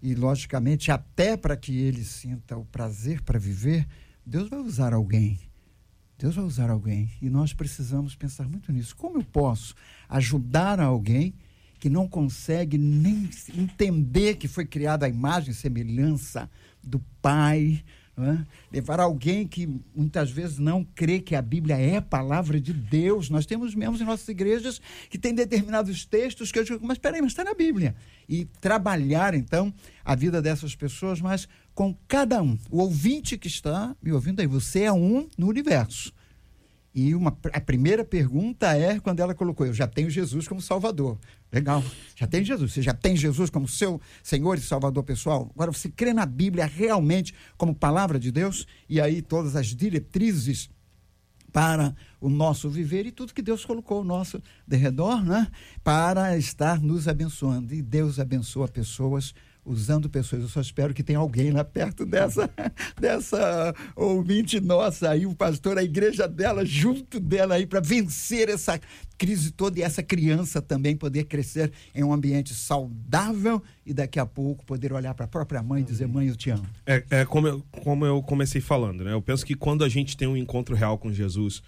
[0.00, 3.86] E logicamente, até para que ele sinta o prazer para viver,
[4.24, 5.38] Deus vai usar alguém.
[6.16, 8.96] Deus vai usar alguém e nós precisamos pensar muito nisso.
[8.96, 9.74] Como eu posso
[10.08, 11.34] ajudar alguém
[11.78, 16.50] que não consegue nem entender que foi criada a imagem e semelhança
[16.82, 17.82] do Pai,
[18.20, 18.44] é?
[18.72, 23.30] levar alguém que muitas vezes não crê que a Bíblia é palavra de Deus.
[23.30, 27.22] Nós temos membros em nossas igrejas que têm determinados textos que eu digo, mas peraí,
[27.22, 27.94] mas está na Bíblia.
[28.28, 29.72] E trabalhar, então,
[30.04, 32.58] a vida dessas pessoas, mas com cada um.
[32.70, 36.12] O ouvinte que está me ouvindo aí, você é um no universo.
[36.92, 41.16] E uma, a primeira pergunta é quando ela colocou: Eu já tenho Jesus como Salvador.
[41.50, 41.82] Legal,
[42.14, 42.72] já tem Jesus.
[42.72, 45.50] Você já tem Jesus como seu Senhor e Salvador pessoal.
[45.54, 50.68] Agora você crê na Bíblia realmente como palavra de Deus e aí todas as diretrizes
[51.50, 55.48] para o nosso viver e tudo que Deus colocou ao nosso derredor, né?
[55.82, 57.74] Para estar nos abençoando.
[57.74, 59.34] E Deus abençoa pessoas
[59.68, 60.42] usando pessoas.
[60.42, 62.50] Eu só espero que tenha alguém lá perto dessa,
[62.98, 68.80] dessa ouvinte nossa aí, o pastor, a igreja dela, junto dela aí, para vencer essa
[69.18, 74.24] crise toda e essa criança também poder crescer em um ambiente saudável e daqui a
[74.24, 76.66] pouco poder olhar para a própria mãe e dizer: Mãe, eu te amo.
[76.86, 79.12] É, é como, eu, como eu comecei falando, né?
[79.12, 81.62] Eu penso que quando a gente tem um encontro real com Jesus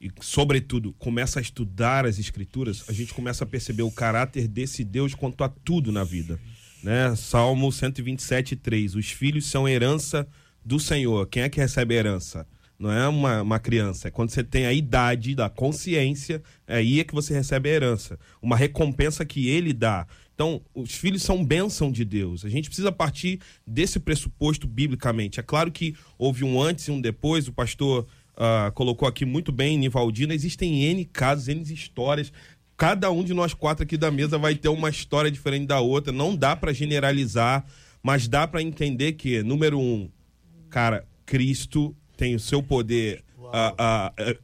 [0.00, 4.84] e, sobretudo, começa a estudar as Escrituras, a gente começa a perceber o caráter desse
[4.84, 6.38] Deus quanto a tudo na vida
[6.84, 7.16] né?
[7.16, 8.94] Salmo 127, 3.
[8.94, 10.28] Os filhos são herança
[10.62, 11.26] do Senhor.
[11.26, 12.46] Quem é que recebe a herança?
[12.78, 14.08] Não é uma, uma criança.
[14.08, 17.72] É quando você tem a idade da consciência, é aí é que você recebe a
[17.72, 18.18] herança.
[18.42, 20.06] Uma recompensa que ele dá.
[20.34, 22.44] Então, os filhos são bênção de Deus.
[22.44, 25.40] A gente precisa partir desse pressuposto biblicamente.
[25.40, 27.48] É claro que houve um antes e um depois.
[27.48, 30.34] O pastor uh, colocou aqui muito bem, Nivaldina.
[30.34, 32.32] Existem N casos, N histórias
[32.76, 36.12] cada um de nós quatro aqui da mesa vai ter uma história diferente da outra.
[36.12, 37.64] Não dá para generalizar,
[38.02, 40.08] mas dá para entender que, número um,
[40.70, 43.24] cara, Cristo tem o seu poder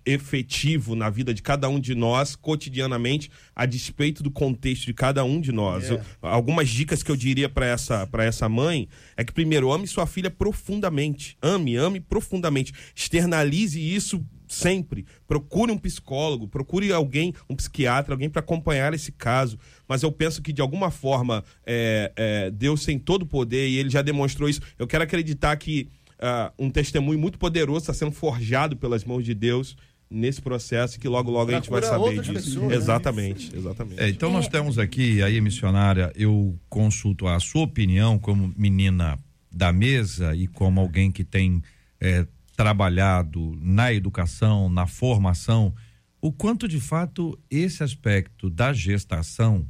[0.06, 5.24] efetivo na vida de cada um de nós, cotidianamente, a despeito do contexto de cada
[5.24, 5.84] um de nós.
[5.84, 6.04] Yeah.
[6.22, 6.26] É.
[6.26, 10.06] Eu, algumas dicas que eu diria para essa, essa mãe é que, primeiro, ame sua
[10.06, 11.36] filha profundamente.
[11.42, 12.72] Ame, ame profundamente.
[12.94, 15.06] Externalize isso sempre.
[15.26, 19.58] Procure um psicólogo, procure alguém, um psiquiatra, alguém para acompanhar esse caso.
[19.88, 23.78] Mas eu penso que, de alguma forma, é, é, Deus tem todo o poder e
[23.78, 24.60] ele já demonstrou isso.
[24.78, 29.34] Eu quero acreditar que uh, um testemunho muito poderoso está sendo forjado pelas mãos de
[29.34, 29.76] Deus
[30.10, 32.32] nesse processo que logo logo pra a gente vai saber disso.
[32.32, 32.74] Pessoas, né?
[32.74, 34.02] exatamente, exatamente.
[34.02, 39.16] É, então nós temos aqui aí missionária, eu consulto a sua opinião como menina
[39.52, 41.62] da mesa e como alguém que tem
[42.00, 42.26] é,
[42.60, 45.74] trabalhado na educação, na formação,
[46.20, 49.66] o quanto de fato esse aspecto da gestação,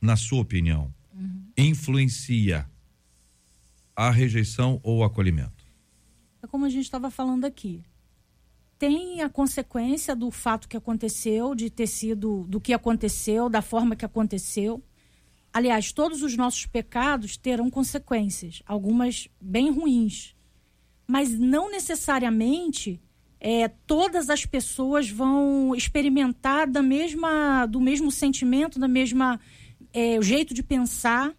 [0.00, 1.44] na sua opinião, uhum.
[1.56, 2.68] influencia
[3.94, 5.64] a rejeição ou o acolhimento?
[6.42, 7.84] É como a gente estava falando aqui.
[8.80, 13.94] Tem a consequência do fato que aconteceu, de ter sido do que aconteceu, da forma
[13.94, 14.82] que aconteceu.
[15.52, 20.33] Aliás, todos os nossos pecados terão consequências, algumas bem ruins
[21.06, 23.00] mas não necessariamente
[23.40, 29.38] é, todas as pessoas vão experimentar da mesma, do mesmo sentimento, da mesma
[29.92, 31.34] é, jeito de pensar.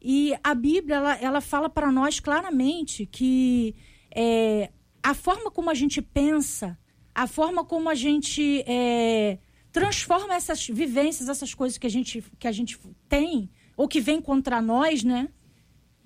[0.00, 3.74] E a Bíblia ela, ela fala para nós claramente que
[4.14, 4.70] é,
[5.02, 6.78] a forma como a gente pensa,
[7.14, 9.38] a forma como a gente é,
[9.70, 14.20] transforma essas vivências, essas coisas que a gente, que a gente tem, ou que vem
[14.20, 15.28] contra nós, né?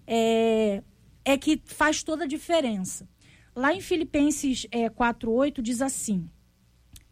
[0.07, 0.83] É,
[1.29, 3.07] é que faz toda a diferença.
[3.55, 6.27] Lá em Filipenses é, 4,8 diz assim: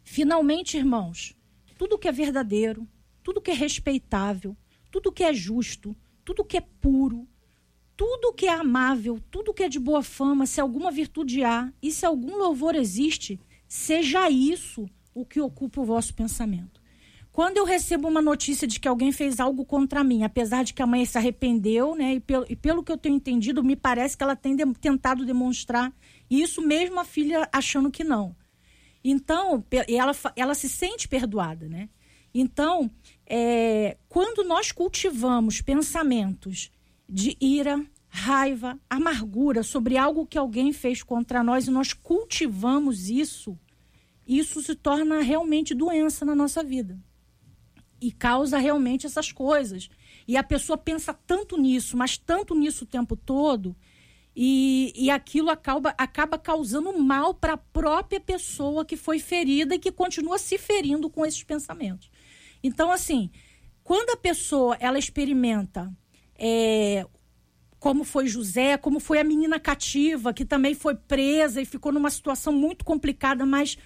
[0.02, 1.36] Finalmente, irmãos,
[1.76, 2.88] tudo que é verdadeiro,
[3.22, 4.56] tudo que é respeitável,
[4.90, 7.28] tudo que é justo, tudo que é puro,
[7.94, 11.92] tudo que é amável, tudo que é de boa fama, se alguma virtude há e
[11.92, 16.80] se algum louvor existe, seja isso o que ocupa o vosso pensamento.
[17.36, 20.80] Quando eu recebo uma notícia de que alguém fez algo contra mim, apesar de que
[20.80, 22.14] a mãe se arrependeu, né?
[22.14, 25.22] E pelo, e pelo que eu tenho entendido, me parece que ela tem de, tentado
[25.22, 25.92] demonstrar
[26.30, 28.34] isso mesmo a filha achando que não.
[29.04, 31.90] Então, ela, ela se sente perdoada, né?
[32.32, 32.90] Então,
[33.26, 36.70] é, quando nós cultivamos pensamentos
[37.06, 43.58] de ira, raiva, amargura sobre algo que alguém fez contra nós e nós cultivamos isso,
[44.26, 46.98] isso se torna realmente doença na nossa vida.
[48.06, 49.90] E causa realmente essas coisas.
[50.28, 53.74] E a pessoa pensa tanto nisso, mas tanto nisso o tempo todo,
[54.36, 59.78] e, e aquilo acaba, acaba causando mal para a própria pessoa que foi ferida e
[59.80, 62.08] que continua se ferindo com esses pensamentos.
[62.62, 63.28] Então, assim,
[63.82, 65.92] quando a pessoa ela experimenta
[66.38, 67.04] é,
[67.80, 72.10] como foi José, como foi a menina cativa, que também foi presa e ficou numa
[72.10, 73.76] situação muito complicada, mas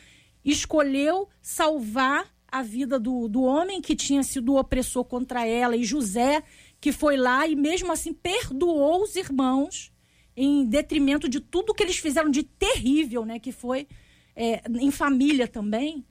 [0.45, 5.85] escolheu salvar a vida do, do homem que tinha sido o opressor contra ela, e
[5.85, 6.43] José,
[6.81, 9.93] que foi lá e mesmo assim perdoou os irmãos
[10.37, 13.39] em detrimento de tudo que eles fizeram de terrível, né?
[13.39, 13.87] Que foi
[14.35, 16.05] é, em família também.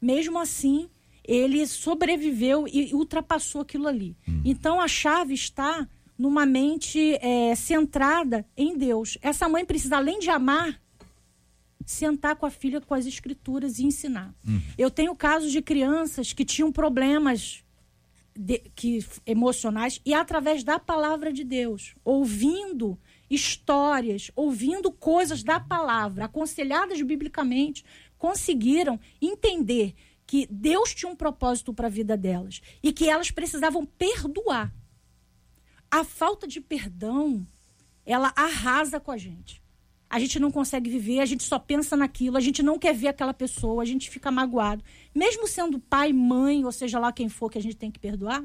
[0.00, 0.88] Mesmo assim,
[1.24, 4.16] ele sobreviveu e ultrapassou aquilo ali.
[4.28, 4.42] Hum.
[4.44, 9.18] Então a chave está numa mente é, centrada em Deus.
[9.20, 10.80] Essa mãe precisa, além de amar,
[11.86, 14.34] sentar com a filha com as escrituras e ensinar.
[14.46, 14.60] Hum.
[14.76, 17.64] Eu tenho casos de crianças que tinham problemas
[18.34, 26.24] de, que, emocionais e através da palavra de Deus, ouvindo histórias, ouvindo coisas da palavra,
[26.24, 27.84] aconselhadas biblicamente,
[28.18, 29.94] conseguiram entender
[30.26, 34.72] que Deus tinha um propósito para a vida delas e que elas precisavam perdoar.
[35.90, 37.46] A falta de perdão,
[38.04, 39.61] ela arrasa com a gente.
[40.12, 43.08] A gente não consegue viver, a gente só pensa naquilo, a gente não quer ver
[43.08, 44.84] aquela pessoa, a gente fica magoado.
[45.14, 48.44] Mesmo sendo pai, mãe, ou seja lá quem for que a gente tem que perdoar,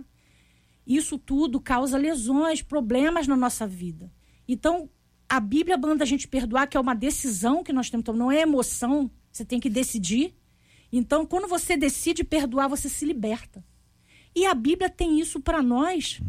[0.85, 4.09] isso tudo causa lesões, problemas na nossa vida.
[4.47, 4.89] Então,
[5.27, 8.31] a Bíblia manda a gente perdoar, que é uma decisão que nós temos, então não
[8.31, 10.33] é emoção, você tem que decidir.
[10.89, 13.61] Então, quando você decide perdoar, você se liberta.
[14.33, 16.21] E a Bíblia tem isso para nós,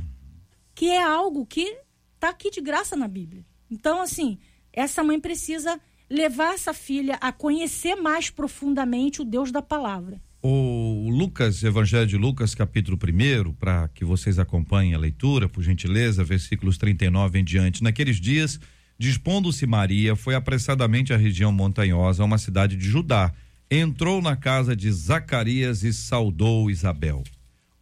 [0.74, 1.78] que é algo que
[2.16, 3.46] está aqui de graça na Bíblia.
[3.70, 4.36] Então, assim,
[4.78, 10.20] essa mãe precisa levar essa filha a conhecer mais profundamente o Deus da palavra.
[10.40, 16.22] O Lucas, Evangelho de Lucas, capítulo 1, para que vocês acompanhem a leitura, por gentileza,
[16.22, 17.82] versículos 39 em diante.
[17.82, 18.60] Naqueles dias,
[18.96, 23.32] dispondo-se Maria, foi apressadamente à região montanhosa, a uma cidade de Judá.
[23.68, 27.24] Entrou na casa de Zacarias e saudou Isabel.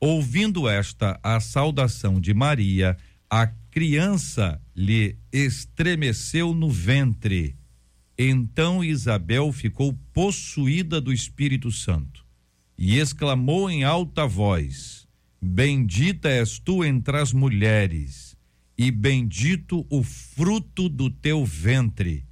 [0.00, 2.96] Ouvindo esta a saudação de Maria,
[3.28, 7.56] a criança lhe estremeceu no ventre.
[8.18, 12.26] Então Isabel ficou possuída do Espírito Santo
[12.78, 15.08] e exclamou em alta voz:
[15.40, 18.36] Bendita és tu entre as mulheres,
[18.76, 22.26] e bendito o fruto do teu ventre.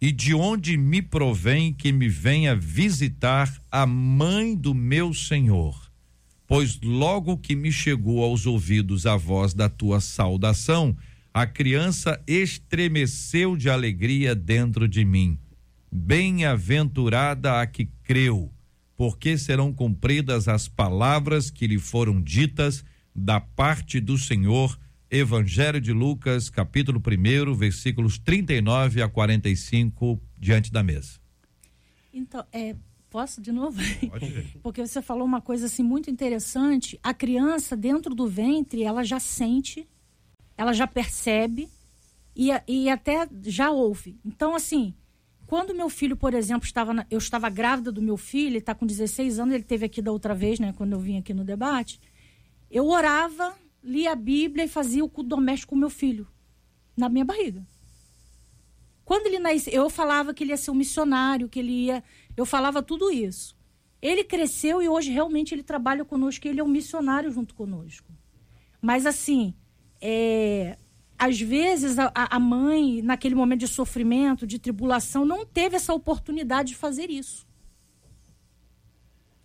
[0.00, 5.90] E de onde me provém que me venha visitar a mãe do meu Senhor?
[6.46, 10.96] Pois logo que me chegou aos ouvidos a voz da tua saudação,
[11.32, 15.38] a criança estremeceu de alegria dentro de mim.
[15.90, 18.52] Bem-aventurada a que creu
[19.00, 22.84] porque serão cumpridas as palavras que lhe foram ditas
[23.16, 24.78] da parte do Senhor.
[25.10, 31.18] Evangelho de Lucas, capítulo 1, versículos 39 a 45, diante da mesa.
[32.12, 32.76] Então, é,
[33.08, 33.80] posso de novo?
[34.10, 34.58] Pode.
[34.62, 37.00] Porque você falou uma coisa assim muito interessante.
[37.02, 39.88] A criança dentro do ventre, ela já sente,
[40.60, 41.70] ela já percebe
[42.36, 44.20] e, e até já ouve.
[44.22, 44.94] Então, assim,
[45.46, 48.74] quando meu filho, por exemplo, estava na, eu estava grávida do meu filho, ele está
[48.74, 51.44] com 16 anos, ele teve aqui da outra vez, né, quando eu vim aqui no
[51.44, 51.98] debate,
[52.70, 56.28] eu orava, lia a Bíblia e fazia o culto doméstico com meu filho
[56.94, 57.66] na minha barriga.
[59.02, 62.04] Quando ele nasceu, eu falava que ele ia ser um missionário, que ele ia,
[62.36, 63.56] eu falava tudo isso.
[64.02, 68.12] Ele cresceu e hoje realmente ele trabalha conosco, ele é um missionário junto conosco.
[68.82, 69.54] Mas assim,
[70.00, 70.78] é,
[71.20, 76.70] às vezes a, a, mãe, naquele momento de sofrimento, de tribulação, não teve essa oportunidade
[76.70, 77.46] de fazer isso.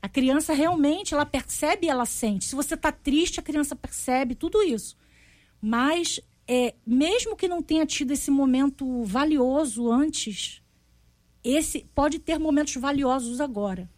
[0.01, 2.45] A criança realmente, ela percebe e ela sente.
[2.45, 4.95] Se você está triste, a criança percebe tudo isso.
[5.61, 10.61] Mas, é, mesmo que não tenha tido esse momento valioso antes,
[11.43, 13.89] esse pode ter momentos valiosos agora.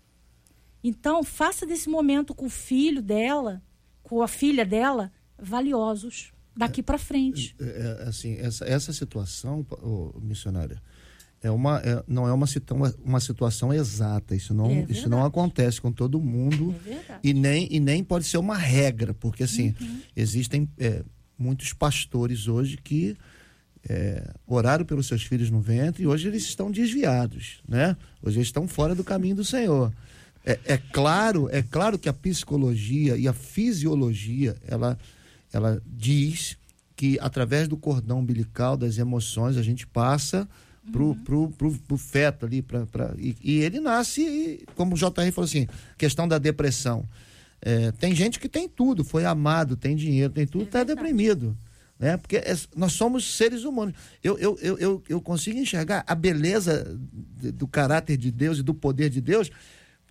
[0.84, 3.62] Então, faça desse momento com o filho dela,
[4.02, 7.56] com a filha dela, valiosos daqui para frente.
[7.60, 10.82] É, é, assim, essa, essa situação, oh, missionária,
[11.42, 12.48] é uma, é, não é uma,
[13.04, 14.36] uma situação exata.
[14.36, 18.26] Isso não, É isso não acontece com todo mundo É e nem, e nem pode
[18.26, 20.00] ser uma regra, porque assim, Uhum.
[20.16, 21.04] existem é,
[21.38, 23.16] muitos pastores hoje que
[23.88, 27.96] é, oraram pelos seus filhos no ventre e hoje eles estão desviados, né?
[28.22, 29.94] Hoje eles estão fora do caminho do Senhor.
[30.44, 34.98] É, é claro, é claro que a psicologia e a fisiologia, ela,
[35.52, 36.58] ela diz
[36.96, 40.48] que através do cordão umbilical das emoções a gente passa
[40.92, 44.98] pro, pro, pro, pro feto ali, pra, pra, e, e ele nasce, e, como o
[44.98, 47.08] JR falou assim, questão da depressão.
[47.62, 51.58] É, tem gente que tem tudo, foi amado, tem dinheiro, tem tudo, está deprimido.
[52.00, 52.16] Né?
[52.18, 53.96] Porque é- nós somos seres humanos.
[54.24, 56.98] Eu, eu, eu, eu, eu consigo enxergar a beleza
[57.56, 59.50] do caráter de Deus e do poder de Deus.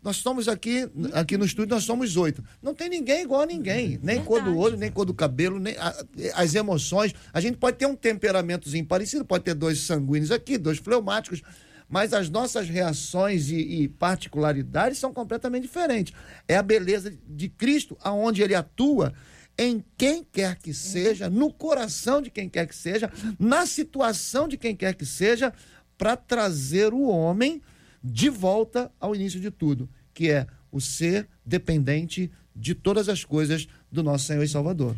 [0.03, 2.45] Nós estamos aqui, aqui no estúdio, nós somos oito.
[2.63, 3.99] Não tem ninguém igual a ninguém.
[4.03, 6.05] Nem cor do olho, nem cor do cabelo, nem a-
[6.35, 7.13] as emoções.
[7.33, 11.43] A gente pode ter um temperamentozinho parecido, pode ter dois sanguíneos aqui, dois fleumáticos,
[11.89, 16.13] mas as nossas reações e, e particularidades são completamente diferentes.
[16.47, 19.13] É a beleza de Cristo, aonde ele atua
[19.59, 24.57] em quem quer que seja, no coração de quem quer que seja, na situação de
[24.57, 25.53] quem quer que seja,
[25.99, 27.63] para trazer o homem
[28.03, 33.67] de volta ao início de tudo, que é o ser dependente de todas as coisas
[33.91, 34.97] do nosso Senhor e Salvador.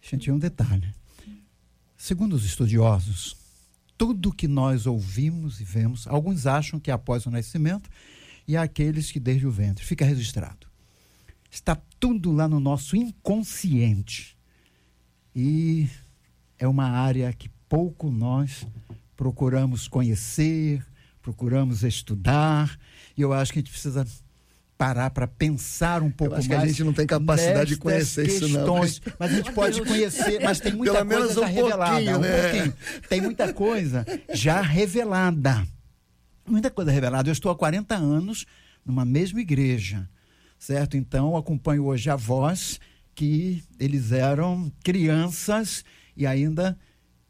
[0.00, 0.94] Gente, um detalhe.
[1.96, 3.36] Segundo os estudiosos,
[3.96, 7.88] tudo que nós ouvimos e vemos, alguns acham que é após o nascimento
[8.46, 9.84] e há aqueles que desde o ventre.
[9.84, 10.66] Fica registrado.
[11.50, 14.36] Está tudo lá no nosso inconsciente.
[15.34, 15.88] E
[16.58, 18.66] é uma área que pouco nós
[19.16, 20.86] procuramos conhecer,
[21.26, 22.78] procuramos estudar,
[23.16, 24.06] e eu acho que a gente precisa
[24.78, 28.28] parar para pensar um pouco acho que a mais gente não tem capacidade de conhecer
[28.28, 28.80] isso, não.
[28.80, 29.02] questões.
[29.18, 31.90] Mas a gente pode conhecer, mas tem muita Pelo coisa menos um já revelada.
[31.90, 32.42] pouquinho, um né?
[32.42, 32.74] pouquinho.
[33.08, 35.66] Tem muita coisa já revelada.
[36.46, 37.28] Muita coisa revelada.
[37.28, 38.46] Eu estou há 40 anos
[38.84, 40.08] numa mesma igreja,
[40.56, 40.96] certo?
[40.96, 42.78] Então, acompanho hoje avós
[43.16, 45.84] que eles eram crianças
[46.16, 46.78] e ainda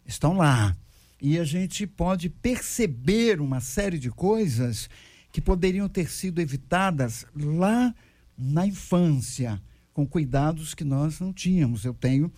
[0.05, 0.77] estão lá.
[1.21, 4.89] E a gente pode perceber uma série de coisas
[5.33, 7.95] que poderiam ter sido evitadas lá
[8.37, 9.61] na infância,
[9.93, 11.85] com cuidados que nós não tínhamos.
[11.85, 12.31] Eu tenho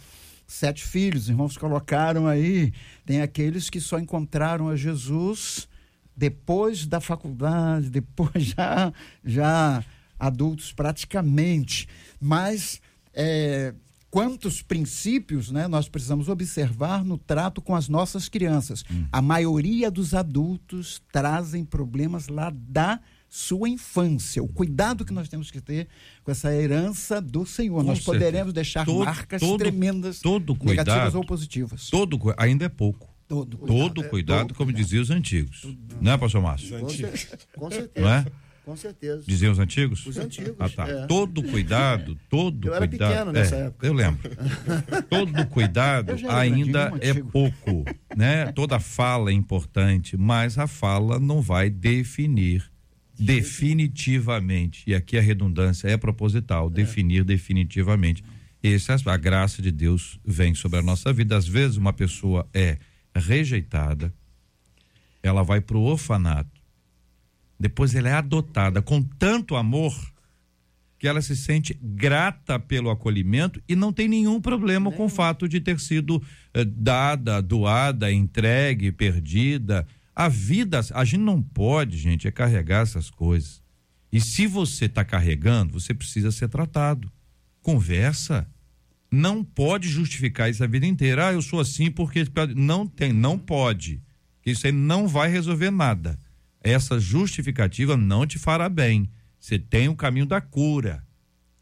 [0.46, 2.72] sete filhos, os irmãos colocaram aí.
[3.04, 5.68] Tem aqueles que só encontraram a Jesus
[6.16, 8.92] depois da faculdade, depois já,
[9.24, 9.84] já
[10.18, 11.88] adultos praticamente.
[12.20, 12.80] Mas
[13.12, 13.74] é,
[14.10, 18.84] quantos princípios né, nós precisamos observar no trato com as nossas crianças?
[19.12, 24.42] A maioria dos adultos trazem problemas lá da sua infância.
[24.42, 25.86] O cuidado que nós temos que ter
[26.24, 27.76] com essa herança do Senhor.
[27.82, 28.18] Com nós certeza.
[28.18, 31.90] poderemos deixar Todo- marcas todo- tremendas, todo negativas cuidado- ou positivas.
[31.90, 33.06] Todo, ainda é pouco.
[33.28, 35.66] Todo Todo cuidado, como diziam os antigos.
[36.00, 36.78] Não é, pastor Márcio?
[36.80, 36.86] Com,
[37.60, 37.90] com certeza.
[38.00, 38.26] Não é?
[38.68, 39.22] Com certeza.
[39.26, 40.04] Diziam os antigos?
[40.04, 40.86] Os antigos, Ah, tá.
[40.86, 41.06] é.
[41.06, 43.10] Todo cuidado, todo Eu era cuidado.
[43.12, 43.86] pequeno nessa é, época.
[43.86, 44.30] Eu lembro.
[45.08, 48.52] Todo cuidado Eu era ainda é pouco, né?
[48.52, 52.70] Toda fala é importante, mas a fala não vai definir
[53.18, 54.82] definitivamente.
[54.86, 58.22] E aqui a redundância é proposital, definir definitivamente.
[58.62, 61.38] Essa a graça de Deus vem sobre a nossa vida.
[61.38, 62.76] Às vezes uma pessoa é
[63.16, 64.12] rejeitada,
[65.22, 66.57] ela vai para o orfanato,
[67.58, 69.94] depois ela é adotada com tanto amor
[70.98, 75.48] que ela se sente grata pelo acolhimento e não tem nenhum problema com o fato
[75.48, 79.86] de ter sido eh, dada, doada, entregue, perdida.
[80.14, 83.62] A vida, a gente não pode, gente, é carregar essas coisas.
[84.12, 87.10] E se você está carregando, você precisa ser tratado.
[87.62, 88.48] Conversa.
[89.10, 91.28] Não pode justificar isso a vida inteira.
[91.28, 92.24] Ah, eu sou assim porque
[92.56, 94.02] não tem, não pode.
[94.44, 96.18] Isso aí não vai resolver nada.
[96.68, 99.08] Essa justificativa não te fará bem.
[99.40, 101.02] Você tem o caminho da cura.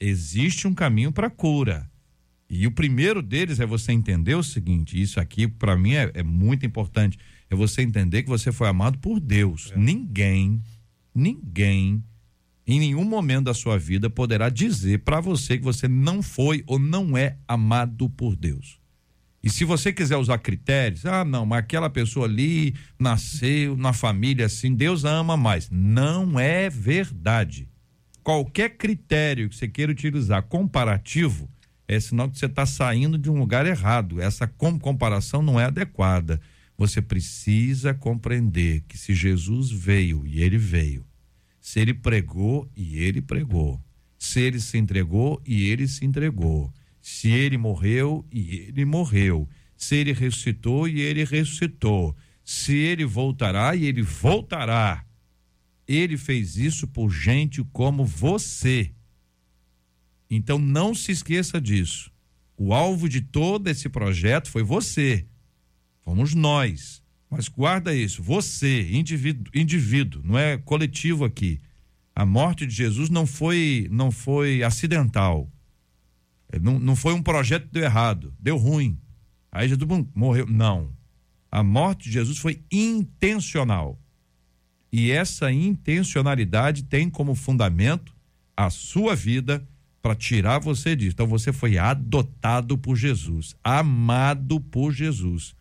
[0.00, 1.88] Existe um caminho para cura.
[2.50, 6.22] E o primeiro deles é você entender o seguinte: isso aqui, para mim, é, é
[6.24, 7.18] muito importante.
[7.48, 9.72] É você entender que você foi amado por Deus.
[9.76, 10.60] Ninguém,
[11.14, 12.02] ninguém,
[12.66, 16.80] em nenhum momento da sua vida, poderá dizer para você que você não foi ou
[16.80, 18.80] não é amado por Deus.
[19.46, 24.46] E se você quiser usar critérios, ah, não, mas aquela pessoa ali nasceu na família
[24.46, 25.70] assim, Deus ama mais.
[25.70, 27.68] Não é verdade.
[28.24, 31.48] Qualquer critério que você queira utilizar comparativo
[31.86, 34.20] é sinal que você está saindo de um lugar errado.
[34.20, 36.40] Essa com- comparação não é adequada.
[36.76, 41.06] Você precisa compreender que se Jesus veio e ele veio,
[41.60, 43.80] se ele pregou e ele pregou,
[44.18, 46.74] se ele se entregou e ele se entregou,
[47.08, 53.76] se ele morreu e ele morreu, se ele ressuscitou e ele ressuscitou, se ele voltará
[53.76, 55.06] e ele voltará.
[55.86, 58.90] Ele fez isso por gente como você.
[60.28, 62.10] Então não se esqueça disso.
[62.56, 65.28] O alvo de todo esse projeto foi você.
[66.00, 67.00] Fomos nós.
[67.30, 71.60] Mas guarda isso, você, indivíduo, indivíduo, não é coletivo aqui.
[72.12, 75.48] A morte de Jesus não foi não foi acidental.
[76.60, 78.98] Não, não foi um projeto que deu errado, deu ruim.
[79.50, 80.46] Aí Jesus morreu.
[80.46, 80.92] Não.
[81.50, 83.98] A morte de Jesus foi intencional.
[84.92, 88.14] E essa intencionalidade tem como fundamento
[88.56, 89.66] a sua vida
[90.00, 91.12] para tirar você disso.
[91.14, 95.54] Então você foi adotado por Jesus, amado por Jesus.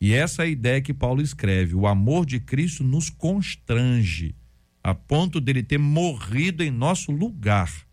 [0.00, 1.74] E essa é a ideia que Paulo escreve.
[1.74, 4.34] O amor de Cristo nos constrange
[4.82, 7.85] a ponto dele ter morrido em nosso lugar.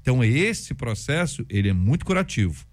[0.00, 2.64] Então esse processo, ele é muito curativo.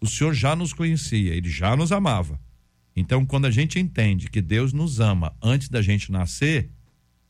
[0.00, 2.40] O Senhor já nos conhecia, ele já nos amava.
[3.00, 6.70] Então, quando a gente entende que Deus nos ama antes da gente nascer,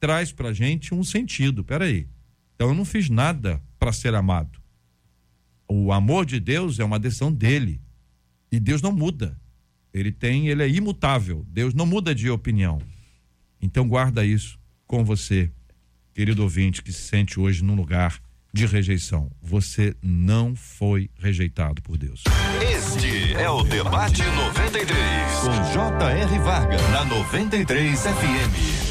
[0.00, 1.62] traz pra gente um sentido.
[1.62, 2.08] Peraí.
[2.54, 4.60] Então, eu não fiz nada para ser amado.
[5.68, 7.80] O amor de Deus é uma decisão dele.
[8.50, 9.38] E Deus não muda.
[9.94, 11.46] Ele tem, ele é imutável.
[11.48, 12.80] Deus não muda de opinião.
[13.60, 15.52] Então guarda isso com você,
[16.12, 18.20] querido ouvinte que se sente hoje num lugar
[18.52, 19.30] de rejeição.
[19.42, 22.24] Você não foi rejeitado por Deus.
[22.60, 24.96] Este é o Debate 93,
[25.42, 26.38] com J.R.
[26.40, 28.90] Varga, na 93 FM.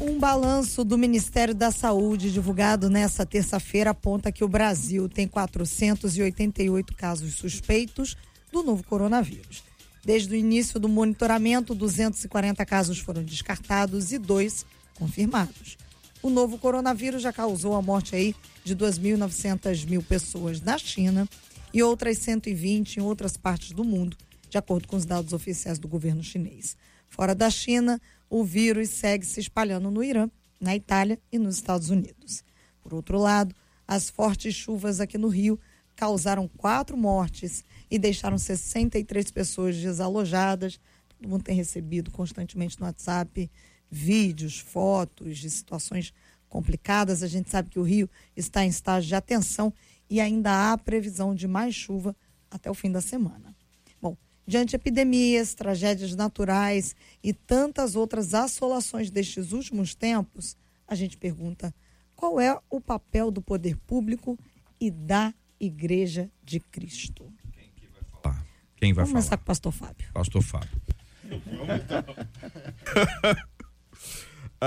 [0.00, 6.94] Um balanço do Ministério da Saúde divulgado nesta terça-feira aponta que o Brasil tem 488
[6.94, 8.16] casos suspeitos
[8.52, 9.62] do novo coronavírus.
[10.04, 15.76] Desde o início do monitoramento, 240 casos foram descartados e dois confirmados.
[16.26, 21.28] O novo coronavírus já causou a morte aí de 2.900 mil pessoas na China
[21.72, 24.16] e outras 120 em outras partes do mundo,
[24.50, 26.76] de acordo com os dados oficiais do governo chinês.
[27.08, 30.28] Fora da China, o vírus segue se espalhando no Irã,
[30.60, 32.42] na Itália e nos Estados Unidos.
[32.82, 33.54] Por outro lado,
[33.86, 35.60] as fortes chuvas aqui no Rio
[35.94, 40.80] causaram quatro mortes e deixaram 63 pessoas desalojadas.
[41.08, 43.48] Todo mundo tem recebido constantemente no WhatsApp
[43.90, 46.12] vídeos, fotos de situações
[46.48, 47.22] complicadas.
[47.22, 49.72] A gente sabe que o Rio está em estágio de atenção
[50.08, 52.14] e ainda há previsão de mais chuva
[52.50, 53.54] até o fim da semana.
[54.00, 54.16] Bom,
[54.46, 60.56] diante de epidemias, tragédias naturais e tantas outras assolações destes últimos tempos,
[60.86, 61.74] a gente pergunta
[62.14, 64.38] qual é o papel do poder público
[64.80, 67.32] e da Igreja de Cristo.
[68.76, 69.22] Quem vai Vamos falar?
[69.22, 70.12] começar com o pastor Fábio.
[70.12, 70.82] Pastor Fábio.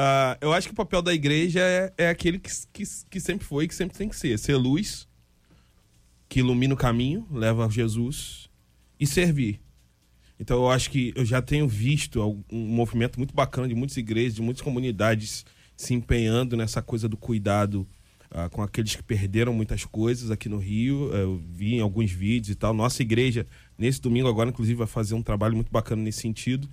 [0.01, 3.45] Ah, eu acho que o papel da igreja é, é aquele que, que, que sempre
[3.45, 4.39] foi e que sempre tem que ser.
[4.39, 5.05] Ser luz,
[6.29, 8.49] que ilumina o caminho, leva a Jesus
[8.97, 9.59] e servir.
[10.39, 14.35] Então eu acho que eu já tenho visto um movimento muito bacana de muitas igrejas,
[14.35, 15.45] de muitas comunidades
[15.75, 17.85] se empenhando nessa coisa do cuidado
[18.31, 21.13] ah, com aqueles que perderam muitas coisas aqui no Rio.
[21.13, 22.73] Eu vi em alguns vídeos e tal.
[22.73, 23.45] Nossa igreja,
[23.77, 26.69] nesse domingo agora, inclusive, vai fazer um trabalho muito bacana nesse sentido.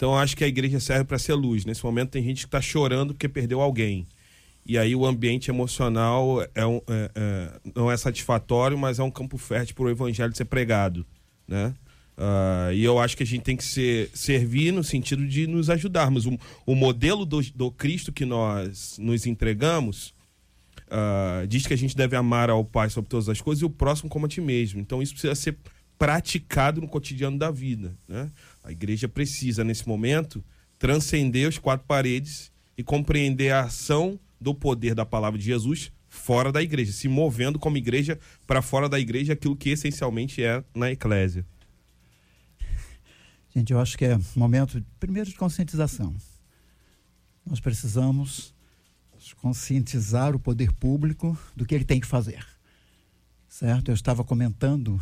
[0.00, 1.66] Então, acho que a igreja serve para ser luz.
[1.66, 4.06] Nesse momento, tem gente que está chorando porque perdeu alguém.
[4.64, 9.10] E aí, o ambiente emocional é um, é, é, não é satisfatório, mas é um
[9.10, 11.04] campo fértil para o evangelho ser pregado.
[11.46, 11.74] Né?
[12.16, 15.68] Uh, e eu acho que a gente tem que ser, servir no sentido de nos
[15.68, 16.24] ajudarmos.
[16.24, 20.14] O, o modelo do, do Cristo que nós nos entregamos
[20.86, 23.70] uh, diz que a gente deve amar ao Pai sobre todas as coisas e o
[23.70, 24.80] próximo como a ti mesmo.
[24.80, 25.58] Então, isso precisa ser
[25.98, 27.94] praticado no cotidiano da vida.
[28.08, 28.30] Né?
[28.62, 30.44] A igreja precisa, nesse momento,
[30.78, 36.50] transcender os quatro paredes e compreender a ação do poder da palavra de Jesus fora
[36.50, 40.90] da igreja, se movendo como igreja para fora da igreja, aquilo que essencialmente é na
[40.90, 41.46] eclésia.
[43.54, 46.14] Gente, eu acho que é momento, primeiro, de conscientização.
[47.46, 48.52] Nós precisamos
[49.40, 52.44] conscientizar o poder público do que ele tem que fazer.
[53.48, 53.90] Certo?
[53.90, 55.00] Eu estava comentando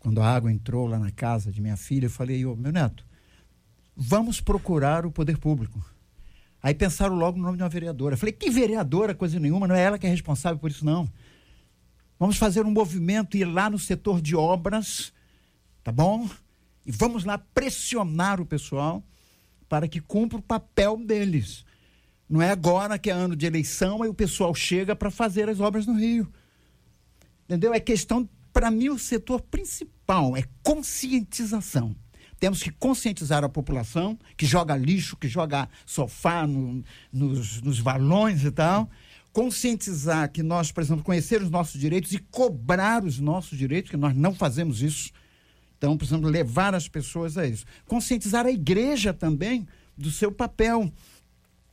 [0.00, 3.06] quando a água entrou lá na casa de minha filha, eu falei, oh, meu neto,
[3.94, 5.78] vamos procurar o poder público.
[6.62, 8.14] Aí pensaram logo no nome de uma vereadora.
[8.14, 11.08] Eu falei, que vereadora, coisa nenhuma, não é ela que é responsável por isso, não.
[12.18, 15.12] Vamos fazer um movimento, ir lá no setor de obras,
[15.84, 16.28] tá bom?
[16.84, 19.02] E vamos lá pressionar o pessoal
[19.68, 21.64] para que cumpra o papel deles.
[22.28, 25.60] Não é agora que é ano de eleição, aí o pessoal chega para fazer as
[25.60, 26.30] obras no Rio.
[27.44, 27.74] Entendeu?
[27.74, 31.94] É questão, para mim, o setor principal é conscientização.
[32.38, 36.82] Temos que conscientizar a população que joga lixo, que joga sofá no,
[37.12, 38.90] nos, nos valões e tal.
[39.32, 44.16] Conscientizar que nós, exemplo, conhecer os nossos direitos e cobrar os nossos direitos, que nós
[44.16, 45.10] não fazemos isso.
[45.76, 47.64] Então, precisamos levar as pessoas a isso.
[47.86, 50.90] Conscientizar a igreja também do seu papel.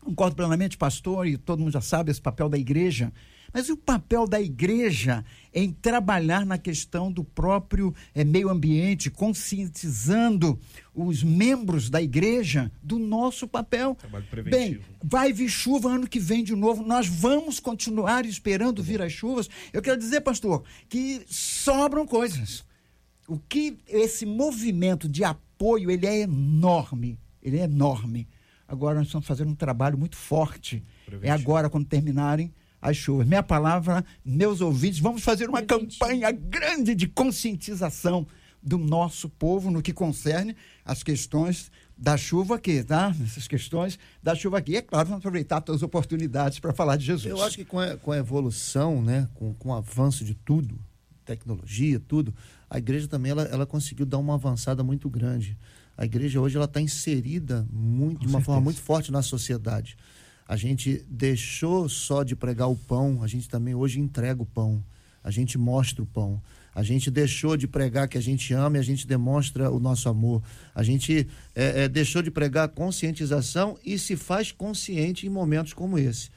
[0.01, 3.11] Concordo plenamente, pastor, e todo mundo já sabe esse papel da igreja
[3.57, 10.59] mas o papel da igreja em trabalhar na questão do próprio é, meio ambiente, conscientizando
[10.93, 13.97] os membros da igreja do nosso papel.
[14.51, 19.11] Bem, vai vir chuva ano que vem de novo, nós vamos continuar esperando vir as
[19.11, 19.49] chuvas.
[19.73, 22.63] Eu quero dizer, pastor, que sobram coisas.
[23.27, 28.27] O que esse movimento de apoio, ele é enorme, ele é enorme.
[28.67, 30.83] Agora nós estamos fazendo um trabalho muito forte.
[31.23, 33.27] É agora, quando terminarem, as chuvas.
[33.27, 38.27] Minha palavra, meus ouvintes, vamos fazer uma campanha grande de conscientização
[38.61, 43.15] do nosso povo no que concerne as questões da chuva aqui, tá?
[43.23, 44.73] Essas questões da chuva aqui.
[44.73, 47.31] E é claro, vamos aproveitar todas as oportunidades para falar de Jesus.
[47.31, 50.79] Eu acho que com a, com a evolução, né, com, com o avanço de tudo,
[51.25, 52.33] tecnologia, tudo,
[52.69, 55.57] a igreja também ela, ela conseguiu dar uma avançada muito grande.
[55.97, 58.45] A igreja hoje ela está inserida muito, de uma certeza.
[58.45, 59.97] forma muito forte na sociedade.
[60.47, 64.81] A gente deixou só de pregar o pão, a gente também hoje entrega o pão.
[65.23, 66.41] A gente mostra o pão.
[66.73, 70.07] A gente deixou de pregar que a gente ama e a gente demonstra o nosso
[70.07, 70.41] amor.
[70.73, 75.97] A gente é, é, deixou de pregar conscientização e se faz consciente em momentos como
[75.97, 76.29] esse.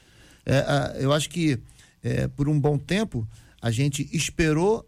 [0.45, 1.61] É, a, eu acho que
[2.03, 3.29] é, por um bom tempo
[3.63, 4.85] a gente esperou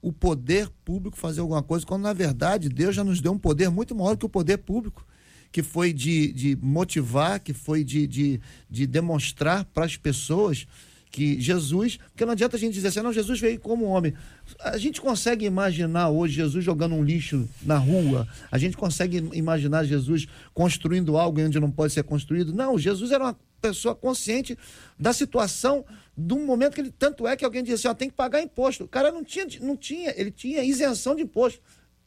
[0.00, 3.70] o poder público fazer alguma coisa, quando na verdade Deus já nos deu um poder
[3.70, 5.06] muito maior que o poder público
[5.52, 8.40] que foi de, de motivar, que foi de, de,
[8.70, 10.66] de demonstrar para as pessoas
[11.10, 14.14] que Jesus, porque não adianta a gente dizer assim, não, Jesus veio como homem.
[14.58, 19.84] A gente consegue imaginar hoje Jesus jogando um lixo na rua, a gente consegue imaginar
[19.84, 22.54] Jesus construindo algo onde não pode ser construído.
[22.54, 24.58] Não, Jesus era uma pessoa consciente
[24.98, 25.84] da situação,
[26.16, 28.84] um momento que ele, tanto é que alguém disse assim, ó, tem que pagar imposto.
[28.84, 31.60] O cara não tinha, não tinha, ele tinha isenção de imposto.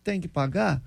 [0.03, 0.81] Tem que pagar?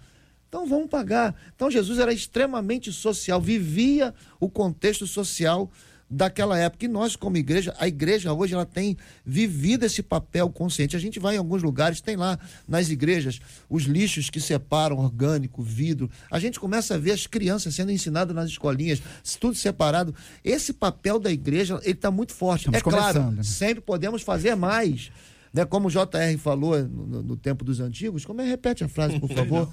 [0.48, 1.34] Então vamos pagar.
[1.54, 5.70] Então Jesus era extremamente social, vivia o contexto social
[6.10, 6.86] daquela época.
[6.86, 10.96] E nós, como igreja, a igreja hoje ela tem vivido esse papel consciente.
[10.96, 15.62] A gente vai em alguns lugares, tem lá nas igrejas os lixos que separam orgânico,
[15.62, 16.10] vidro.
[16.30, 19.02] A gente começa a ver as crianças sendo ensinadas nas escolinhas,
[19.38, 20.14] tudo separado.
[20.42, 22.70] Esse papel da igreja ele está muito forte.
[22.70, 23.42] Estamos é claro, né?
[23.42, 25.10] sempre podemos fazer mais.
[25.52, 25.64] Né?
[25.64, 28.44] Como o JR falou no, no tempo dos antigos, como é?
[28.46, 29.70] Repete a frase, por favor.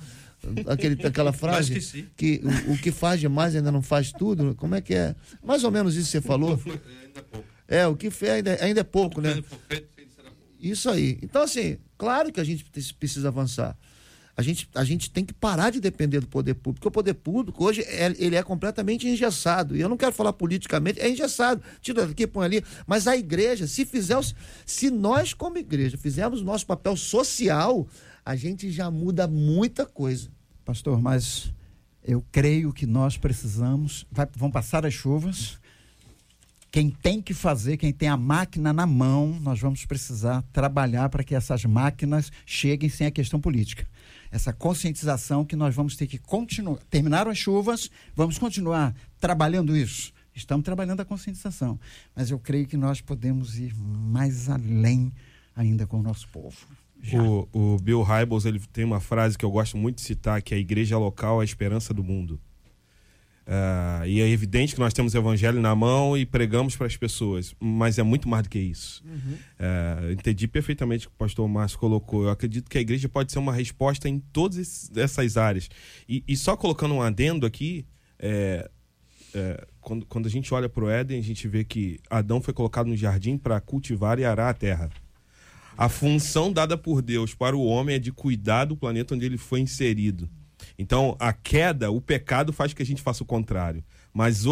[0.68, 4.56] Aquele, aquela frase que, o, o, que faz demais ainda não faz tudo.
[4.56, 5.16] Como é que é?
[5.44, 6.60] Mais ou menos isso que você falou.
[7.68, 9.44] É, o que fez ainda, ainda é pouco, né?
[10.60, 11.20] Isso aí.
[11.22, 12.66] Então, assim, claro que a gente
[12.98, 13.78] precisa avançar.
[14.38, 17.14] A gente, a gente tem que parar de depender do poder público, porque o poder
[17.14, 19.78] público hoje é, ele é completamente engessado.
[19.78, 21.64] E eu não quero falar politicamente, é engessado.
[21.82, 22.64] Tira daqui, põe ali.
[22.86, 24.20] Mas a igreja, se fizer,
[24.66, 27.88] se nós, como igreja, fizermos o nosso papel social,
[28.26, 30.30] a gente já muda muita coisa.
[30.66, 31.54] Pastor, mas
[32.04, 34.06] eu creio que nós precisamos.
[34.12, 35.60] Vai, vão passar as chuvas.
[36.72, 41.24] Quem tem que fazer, quem tem a máquina na mão, nós vamos precisar trabalhar para
[41.24, 43.88] que essas máquinas cheguem sem a questão política.
[44.32, 46.80] Essa conscientização que nós vamos ter que continuar.
[46.90, 50.12] Terminaram as chuvas, vamos continuar trabalhando isso.
[50.34, 51.80] Estamos trabalhando a conscientização.
[52.14, 55.14] Mas eu creio que nós podemos ir mais além
[55.56, 56.58] ainda com o nosso povo.
[57.14, 60.54] O, o, Bill Hybels ele tem uma frase que eu gosto muito de citar, que
[60.54, 62.40] é a igreja local é a esperança do mundo.
[63.46, 66.98] Uh, e é evidente que nós temos o evangelho na mão e pregamos para as
[66.98, 69.04] pessoas, mas é muito mais do que isso.
[69.06, 69.34] Uhum.
[69.34, 72.24] Uh, entendi perfeitamente o que o pastor Márcio colocou.
[72.24, 75.70] Eu acredito que a igreja pode ser uma resposta em todas essas áreas.
[76.10, 77.86] E, e só colocando um adendo aqui,
[78.18, 78.68] é,
[79.36, 82.54] é, quando, quando a gente olha para o Éden, a gente vê que Adão foi
[82.54, 84.90] colocado no jardim para cultivar e arar a terra.
[85.78, 89.38] A função dada por Deus para o homem é de cuidar do planeta onde ele
[89.38, 90.30] foi inserido.
[90.80, 93.84] Então, a queda, o pecado faz que a gente faça o contrário.
[94.14, 94.46] Mas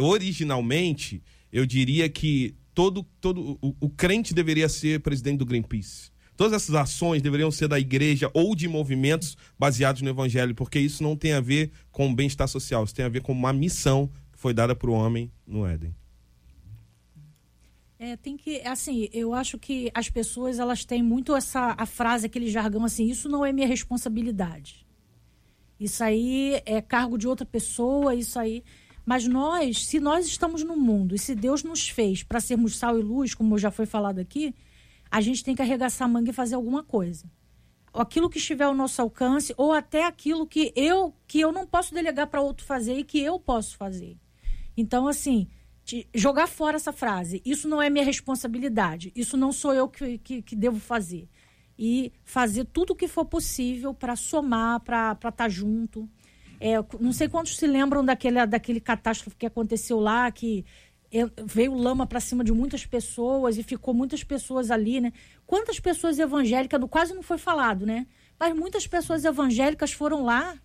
[0.00, 1.22] originalmente,
[1.52, 6.10] eu diria que todo, todo o, o crente deveria ser presidente do Greenpeace.
[6.34, 11.02] Todas essas ações deveriam ser da igreja ou de movimentos baseados no evangelho, porque isso
[11.02, 14.10] não tem a ver com o bem-estar social, isso tem a ver com uma missão
[14.32, 15.94] que foi dada para o homem no Éden.
[18.02, 22.24] É, tem que, assim, eu acho que as pessoas, elas têm muito essa, a frase,
[22.24, 24.86] aquele jargão assim, isso não é minha responsabilidade.
[25.78, 28.64] Isso aí é cargo de outra pessoa, isso aí...
[29.04, 32.98] Mas nós, se nós estamos no mundo e se Deus nos fez para sermos sal
[32.98, 34.54] e luz, como já foi falado aqui,
[35.10, 37.30] a gente tem que arregaçar a manga e fazer alguma coisa.
[37.92, 41.92] Aquilo que estiver ao nosso alcance, ou até aquilo que eu, que eu não posso
[41.92, 44.16] delegar para outro fazer e que eu posso fazer.
[44.74, 45.48] Então, assim,
[46.14, 47.42] jogar fora essa frase.
[47.44, 49.12] Isso não é minha responsabilidade.
[49.14, 51.28] Isso não sou eu que, que, que devo fazer.
[51.78, 56.08] E fazer tudo o que for possível para somar, para estar tá junto.
[56.60, 60.64] É, não sei quantos se lembram daquele, daquele catástrofe que aconteceu lá, que
[61.44, 65.12] veio lama para cima de muitas pessoas e ficou muitas pessoas ali, né?
[65.44, 68.06] Quantas pessoas evangélicas, quase não foi falado, né?
[68.38, 70.56] Mas muitas pessoas evangélicas foram lá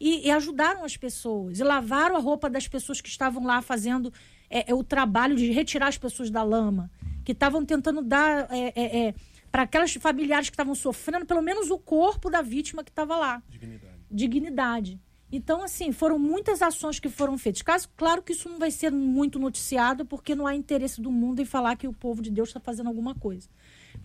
[0.00, 4.12] e, e ajudaram as pessoas, e lavaram a roupa das pessoas que estavam lá fazendo
[4.52, 6.90] é, é, o trabalho de retirar as pessoas da lama,
[7.24, 9.14] que estavam tentando dar é, é, é
[9.50, 13.42] para aquelas familiares que estavam sofrendo, pelo menos o corpo da vítima que estava lá.
[13.48, 13.96] Dignidade.
[14.10, 15.00] Dignidade.
[15.30, 17.62] Então, assim, foram muitas ações que foram feitas.
[17.62, 21.40] Caso, claro que isso não vai ser muito noticiado, porque não há interesse do mundo
[21.40, 23.48] em falar que o povo de Deus está fazendo alguma coisa.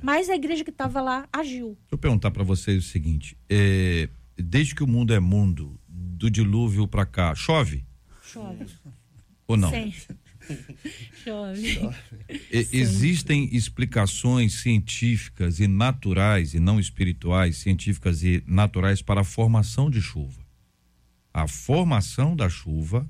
[0.02, 1.78] Mas a igreja que estava lá agiu.
[1.82, 6.30] Deixa eu perguntar para vocês o seguinte: é, desde que o mundo é mundo, do
[6.30, 7.86] dilúvio para cá, chove?
[8.22, 8.66] Chove.
[9.48, 9.70] Ou não?
[9.70, 9.94] Sim.
[11.24, 11.90] Chove.
[12.40, 20.02] existem explicações científicas e naturais, e não espirituais, científicas e naturais para a formação de
[20.02, 20.46] chuva.
[21.34, 23.08] A formação da chuva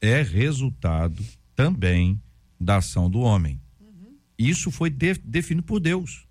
[0.00, 1.24] é resultado
[1.54, 2.20] também
[2.60, 3.60] da ação do homem.
[3.80, 4.16] Uhum.
[4.38, 6.26] Isso foi de, definido por Deus.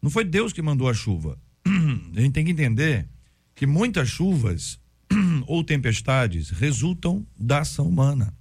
[0.00, 1.38] Não foi Deus que mandou a chuva.
[1.66, 3.08] A gente tem que entender
[3.54, 4.78] que muitas chuvas
[5.46, 8.37] ou tempestades resultam da ação humana.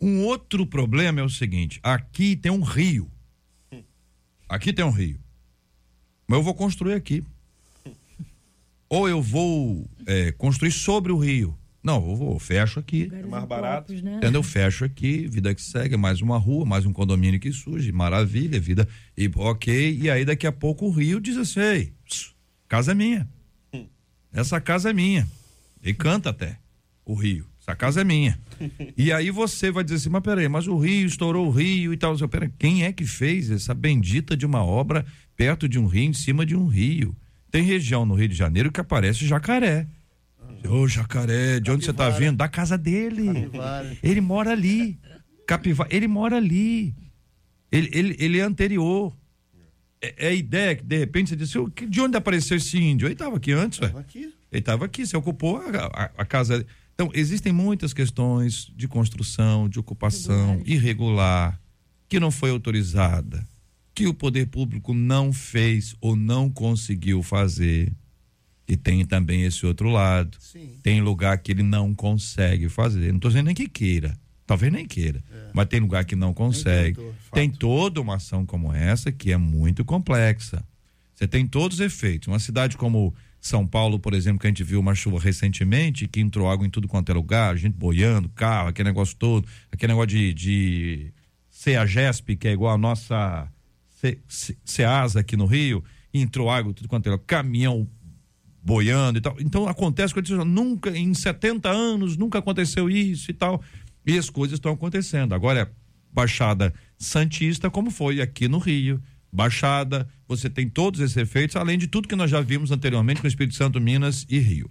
[0.00, 3.10] Um outro problema é o seguinte: aqui tem um rio.
[4.48, 5.18] Aqui tem um rio.
[6.26, 7.24] Mas eu vou construir aqui.
[8.88, 11.56] Ou eu vou é, construir sobre o rio.
[11.82, 13.10] Não, eu vou, fecho aqui.
[13.12, 13.92] É mais barato.
[13.92, 14.16] Né?
[14.16, 14.42] Entendeu?
[14.42, 18.88] Fecho aqui, vida que segue, mais uma rua, mais um condomínio que surge, maravilha, vida.
[19.16, 21.92] E ok, e aí daqui a pouco o rio diz assim: Ei,
[22.68, 23.28] casa é minha.
[24.32, 25.28] Essa casa é minha.
[25.82, 26.58] E canta até
[27.04, 27.46] o rio.
[27.66, 28.38] Essa casa é minha.
[28.96, 31.96] e aí você vai dizer assim, mas peraí, mas o rio estourou o rio e
[31.96, 32.16] tal.
[32.28, 35.04] Peraí, quem é que fez essa bendita de uma obra
[35.34, 37.16] perto de um rio, em cima de um rio?
[37.50, 39.86] Tem região no Rio de Janeiro que aparece jacaré.
[40.68, 42.36] Ô, oh, jacaré, de onde você tá vindo?
[42.36, 43.26] Da casa dele.
[43.32, 43.96] Capivara.
[44.02, 44.98] Ele mora ali.
[45.46, 46.94] Capivara, ele mora ali.
[47.70, 49.16] Ele, ele, ele é anterior.
[50.02, 51.58] É, é, a ideia que, de repente, você disse,
[51.88, 53.06] de onde apareceu esse índio?
[53.06, 54.04] Ele estava aqui antes, velho.
[54.14, 56.66] Ele estava aqui, você ocupou a, a, a casa.
[56.94, 61.60] Então, existem muitas questões de construção, de ocupação irregular,
[62.08, 63.44] que não foi autorizada,
[63.92, 67.92] que o poder público não fez ou não conseguiu fazer.
[68.66, 70.38] E tem também esse outro lado.
[70.40, 70.78] Sim.
[70.82, 73.08] Tem lugar que ele não consegue fazer.
[73.08, 74.16] Não estou dizendo nem que queira.
[74.46, 75.22] Talvez nem queira.
[75.32, 75.50] É.
[75.52, 76.98] Mas tem lugar que não consegue.
[77.32, 80.64] tem toda uma ação como essa que é muito complexa.
[81.14, 82.28] Você tem todos os efeitos.
[82.28, 83.14] Uma cidade como
[83.46, 86.70] são Paulo, por exemplo, que a gente viu uma chuva recentemente, que entrou água em
[86.70, 91.12] tudo quanto é lugar, gente boiando, carro, aquele negócio todo, aquele negócio de, de
[91.50, 93.46] CEAGESP, que é igual a nossa
[94.64, 97.86] CEASA aqui no Rio, entrou água tudo quanto é lugar, caminhão
[98.62, 99.36] boiando e tal.
[99.38, 103.62] Então acontece que nunca, em 70 anos, nunca aconteceu isso e tal.
[104.06, 105.34] E as coisas estão acontecendo.
[105.34, 105.68] Agora é
[106.10, 111.86] Baixada Santista, como foi aqui no Rio Baixada, você tem todos esses efeitos, além de
[111.86, 114.70] tudo que nós já vimos anteriormente com o Espírito Santo, Minas e Rio.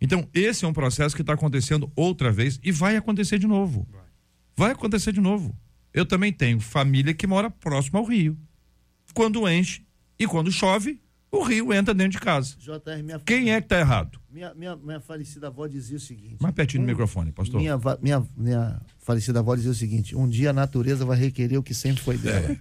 [0.00, 3.88] Então, esse é um processo que está acontecendo outra vez e vai acontecer de novo.
[4.54, 5.56] Vai acontecer de novo.
[5.92, 8.38] Eu também tenho família que mora próximo ao rio.
[9.14, 9.82] Quando enche
[10.18, 11.00] e quando chove,
[11.30, 12.54] o rio entra dentro de casa.
[12.58, 13.18] JR, minha...
[13.20, 14.20] Quem é que está errado?
[14.30, 16.36] Minha, minha, minha falecida avó dizia o seguinte.
[16.40, 17.60] Mais pertinho um, do microfone, pastor.
[17.60, 21.62] Minha, minha, minha falecida avó dizia o seguinte: um dia a natureza vai requerer o
[21.62, 22.52] que sempre foi dela.
[22.52, 22.60] É.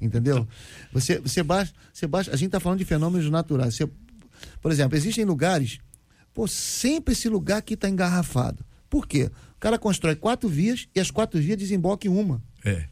[0.00, 0.46] Entendeu?
[0.92, 2.30] Você, você, baixa, você baixa.
[2.30, 3.74] A gente está falando de fenômenos naturais.
[3.74, 3.88] Você,
[4.60, 5.78] por exemplo, existem lugares.
[6.34, 8.64] Pô, sempre esse lugar aqui está engarrafado.
[8.88, 9.30] Por quê?
[9.56, 12.42] O cara constrói quatro vias e as quatro vias desembocam em uma.
[12.64, 12.86] É.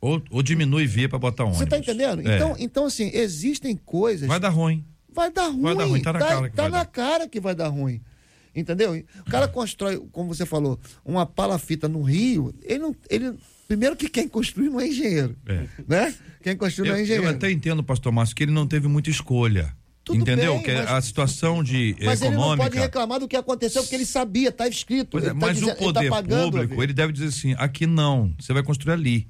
[0.00, 1.58] Ou, ou diminui via para botar ônibus.
[1.58, 2.26] Você está entendendo?
[2.26, 2.36] É.
[2.36, 4.28] Então, então, assim, existem coisas.
[4.28, 4.84] Vai dar ruim.
[5.12, 5.62] Vai dar ruim.
[5.62, 6.86] Vai dar ruim, tá na, tá, cara, que tá vai na dar.
[6.86, 8.00] cara que vai dar ruim.
[8.54, 9.04] Entendeu?
[9.20, 12.96] O cara constrói, como você falou, uma palafita no Rio, ele não.
[13.08, 13.36] Ele,
[13.68, 15.36] Primeiro que quem construiu não é engenheiro.
[15.46, 15.66] É.
[15.86, 16.14] Né?
[16.42, 17.26] Quem construiu eu, não é engenheiro.
[17.26, 19.76] Eu até entendo, pastor Márcio, que ele não teve muita escolha.
[20.02, 20.54] Tudo Entendeu?
[20.54, 22.22] Bem, que mas, a situação de mas econômica.
[22.22, 25.18] Mas ele não pode reclamar do que aconteceu, porque ele sabia, está escrito.
[25.18, 27.86] É, tá mas dizendo, o poder ele tá pagando, público, ele deve dizer assim: aqui
[27.86, 29.28] não, você vai construir ali.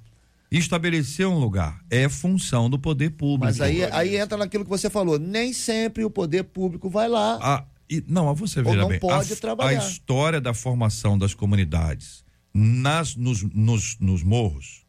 [0.53, 3.45] Estabelecer um lugar é função do poder público.
[3.45, 7.41] Mas aí, aí entra naquilo que você falou: nem sempre o poder público vai lá.
[7.43, 9.01] Ah, e, não, você veja não bem.
[9.01, 9.81] Pode a, trabalhar.
[9.81, 14.89] a história da formação das comunidades nas, nos, nos, nos morros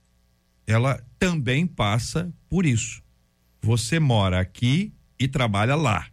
[0.69, 3.01] ela também passa por isso.
[3.59, 6.05] Você mora aqui e trabalha lá.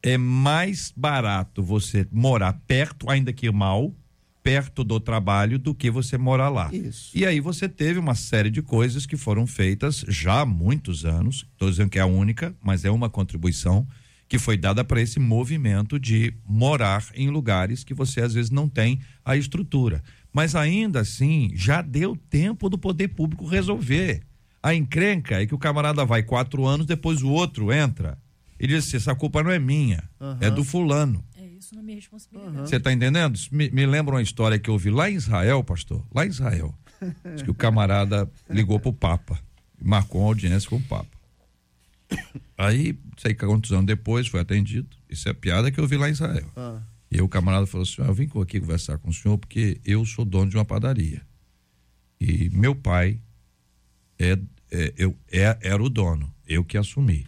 [0.00, 3.92] É mais barato você morar perto, ainda que mal,
[4.40, 6.70] perto do trabalho, do que você morar lá.
[6.72, 7.10] Isso.
[7.12, 11.44] E aí você teve uma série de coisas que foram feitas já há muitos anos.
[11.52, 13.84] Estou dizendo que é a única, mas é uma contribuição
[14.28, 18.68] que foi dada para esse movimento de morar em lugares que você às vezes não
[18.68, 20.02] tem a estrutura.
[20.32, 24.22] Mas ainda assim, já deu tempo do poder público resolver.
[24.62, 28.18] A encrenca é que o camarada vai quatro anos, depois o outro entra.
[28.58, 30.02] E diz assim: essa culpa não é minha,
[30.40, 31.24] é do fulano.
[31.36, 32.68] É isso não é minha responsabilidade.
[32.68, 33.38] Você está entendendo?
[33.52, 36.04] Me, me lembra uma história que eu ouvi lá em Israel, pastor.
[36.14, 36.74] Lá em Israel.
[37.34, 39.38] Diz que o camarada ligou pro Papa.
[39.80, 41.18] Marcou uma audiência com o Papa.
[42.56, 44.88] Aí, sei quantos anos depois, foi atendido.
[45.08, 46.50] Isso é piada que eu vi lá em Israel.
[46.56, 46.80] Ah.
[47.10, 50.04] E o camarada falou assim: "Ah, eu vim aqui conversar com o senhor porque eu
[50.04, 51.22] sou dono de uma padaria.
[52.20, 53.20] E meu pai
[54.18, 54.38] é,
[54.70, 57.26] é- eu, é- era o dono, eu que assumi.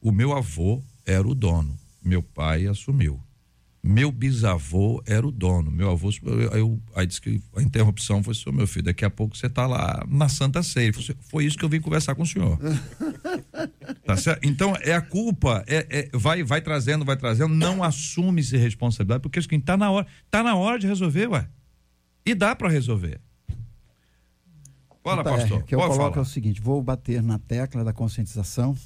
[0.00, 3.20] O meu avô era o dono, meu pai assumiu.
[3.86, 6.08] Meu bisavô era o dono, meu avô.
[6.52, 9.46] Aí, eu, aí disse que a interrupção foi: seu meu filho, daqui a pouco você
[9.46, 10.92] está lá na Santa Ceia.
[11.30, 12.58] Foi isso que eu vim conversar com o senhor.
[14.04, 14.46] Tá certo?
[14.46, 19.40] Então, é a culpa, é, é- vai, vai trazendo, vai trazendo, não assume-se responsabilidade, porque
[19.40, 21.48] isso tá na hora, tá na hora de resolver, ué.
[22.24, 23.20] E dá para resolver.
[25.02, 25.58] Fala, JR, pastor.
[25.58, 26.22] O que eu Pode coloco é falar.
[26.22, 28.76] o seguinte: vou bater na tecla da conscientização.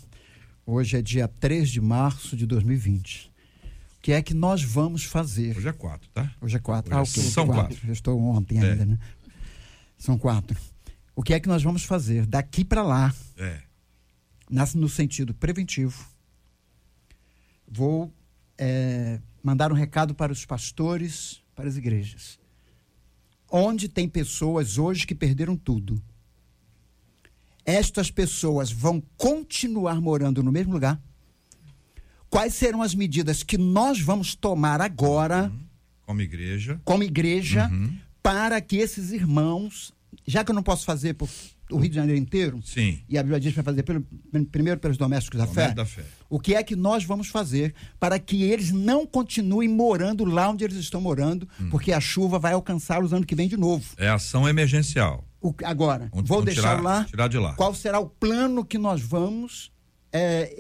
[0.65, 3.30] Hoje é dia 3 de março de 2020.
[4.01, 5.59] O que é que nós vamos fazer?
[5.59, 6.35] Hoje é quatro, tá?
[6.41, 6.91] Hoje é quatro.
[6.91, 7.31] Hoje Ah, é- ok.
[7.31, 7.79] são quatro.
[7.87, 8.71] Eu estou ontem É.
[8.73, 8.99] ainda, né?
[9.99, 10.59] São quatro.
[11.15, 13.61] O que é que nós vamos fazer daqui para lá, É.
[14.49, 16.03] nas- no sentido preventivo?
[17.71, 18.11] Vou
[18.63, 22.39] é, mandar um recado para os pastores, para as igrejas.
[23.51, 26.03] Onde tem pessoas hoje que perderam tudo.
[27.65, 31.01] Estas pessoas vão continuar morando no mesmo lugar?
[32.31, 35.51] Quais serão as medidas que nós vamos tomar agora?
[36.07, 36.81] Como igreja.
[36.85, 37.97] como igreja Uhum.
[38.23, 39.93] para que esses irmãos,
[40.27, 41.29] já que eu não posso fazer por
[41.71, 42.99] o Rio de Janeiro inteiro, Sim.
[43.09, 44.05] e a Bíblia diz para fazer pelo-
[44.51, 46.03] primeiro pelos domésticos da fé, da fé.
[46.29, 50.65] o que é que nós vamos fazer para que eles não continuem morando lá onde
[50.65, 51.69] eles estão morando, Hum.
[51.71, 53.85] porque a chuva vai alcançá-los ano que vem de novo.
[53.97, 55.25] É ação emergencial.
[55.41, 57.55] O- agora, vou vamos deixar tirar- lá, tirar de lá.
[57.55, 59.71] qual será o plano que nós vamos
[60.13, 60.53] é,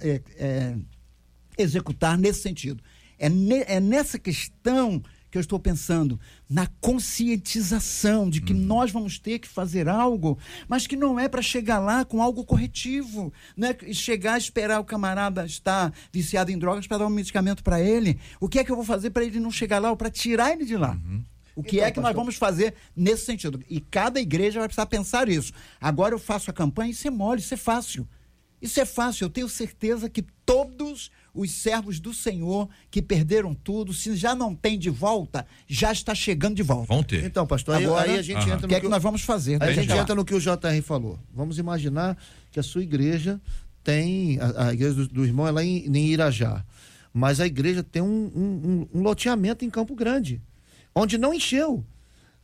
[0.00, 0.76] é, é,
[1.58, 2.82] executar nesse sentido.
[3.18, 6.66] É, ne- é nessa questão que eu estou pensando, na
[7.26, 8.44] conscientização de Uhum.
[8.44, 10.38] que nós vamos ter que fazer algo,
[10.68, 14.78] mas que não é para chegar lá com algo corretivo, não é chegar a esperar
[14.80, 18.18] o camarada estar viciado em drogas para dar um medicamento para ele.
[18.40, 20.52] O que é que eu vou fazer para ele não chegar lá ou para tirar
[20.52, 20.92] ele de lá?
[20.92, 21.22] Uhum.
[21.56, 23.62] O que Então, é que nós pastor- vamos fazer nesse sentido?
[23.68, 25.52] E cada igreja vai precisar pensar isso.
[25.80, 28.06] Agora eu faço a campanha, isso é mole, isso é fácil.
[28.62, 33.92] Isso é fácil, eu tenho certeza que todos os servos do Senhor que perderam tudo,
[33.92, 36.86] se já não tem de volta, já está chegando de volta.
[36.86, 37.24] Vão ter.
[37.24, 38.44] Então, pastor, aí, Agora, aí a gente Aham.
[38.52, 39.60] entra O no que é que nós vamos fazer?
[39.62, 41.18] Aí a gente entra no que o JR falou.
[41.34, 42.16] Vamos imaginar
[42.52, 43.40] que a sua igreja
[43.82, 44.38] tem.
[44.40, 46.64] A, a igreja do, do irmão é lá em, em Irajá.
[47.12, 50.40] Mas a igreja tem um, um- um- um loteamento em Campo Grande,
[50.94, 51.84] onde não encheu.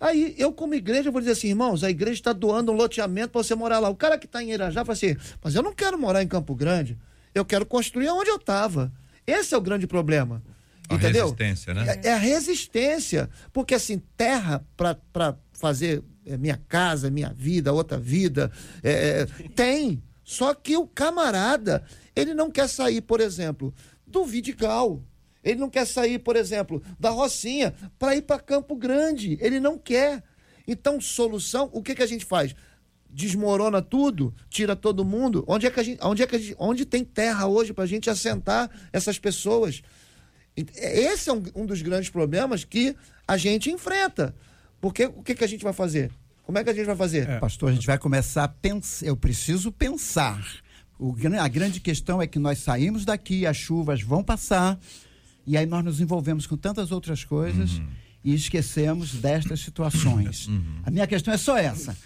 [0.01, 3.43] Aí eu, como igreja, vou dizer assim, irmãos, a igreja está doando um loteamento para
[3.43, 3.89] você morar lá.
[3.89, 6.55] O cara que está em Irajá fala assim, mas eu não quero morar em Campo
[6.55, 6.97] Grande,
[7.35, 8.93] eu quero construir onde eu estava.
[9.27, 10.43] Esse é o grande problema.
[10.89, 11.25] A entendeu?
[11.25, 12.01] resistência, né?
[12.03, 13.29] É, é a resistência.
[13.53, 18.51] Porque, assim, terra para fazer é, minha casa, minha vida, outra vida,
[18.83, 20.03] é, é, tem.
[20.25, 21.85] Só que o camarada,
[22.17, 23.75] ele não quer sair, por exemplo,
[24.07, 25.03] do Vidigal.
[25.49, 29.39] Ele não quer sair, por exemplo, da Rocinha para ir para Campo Grande.
[29.41, 30.23] Ele não quer.
[30.67, 32.55] Então, solução, o que, que a gente faz?
[33.09, 35.43] Desmorona tudo, tira todo mundo.
[35.49, 37.87] Onde é que a gente, onde é que gente, onde tem terra hoje para a
[37.87, 39.83] gente assentar essas pessoas?
[40.55, 42.95] Esse é um, um dos grandes problemas que
[43.27, 44.35] a gente enfrenta.
[44.81, 46.11] Porque o que, que a gente vai fazer?
[46.43, 47.41] Como é que a gente vai fazer?
[47.41, 49.07] Pastor, a gente vai começar a pensar.
[49.07, 50.47] Eu preciso pensar.
[50.99, 54.79] O a grande questão é que nós saímos daqui, as chuvas vão passar,
[55.49, 57.81] e aí nós nos envolvemos com tantas outras coisas
[58.25, 60.51] e esquecemos destas situações.
[60.85, 61.97] A minha questão é só essa.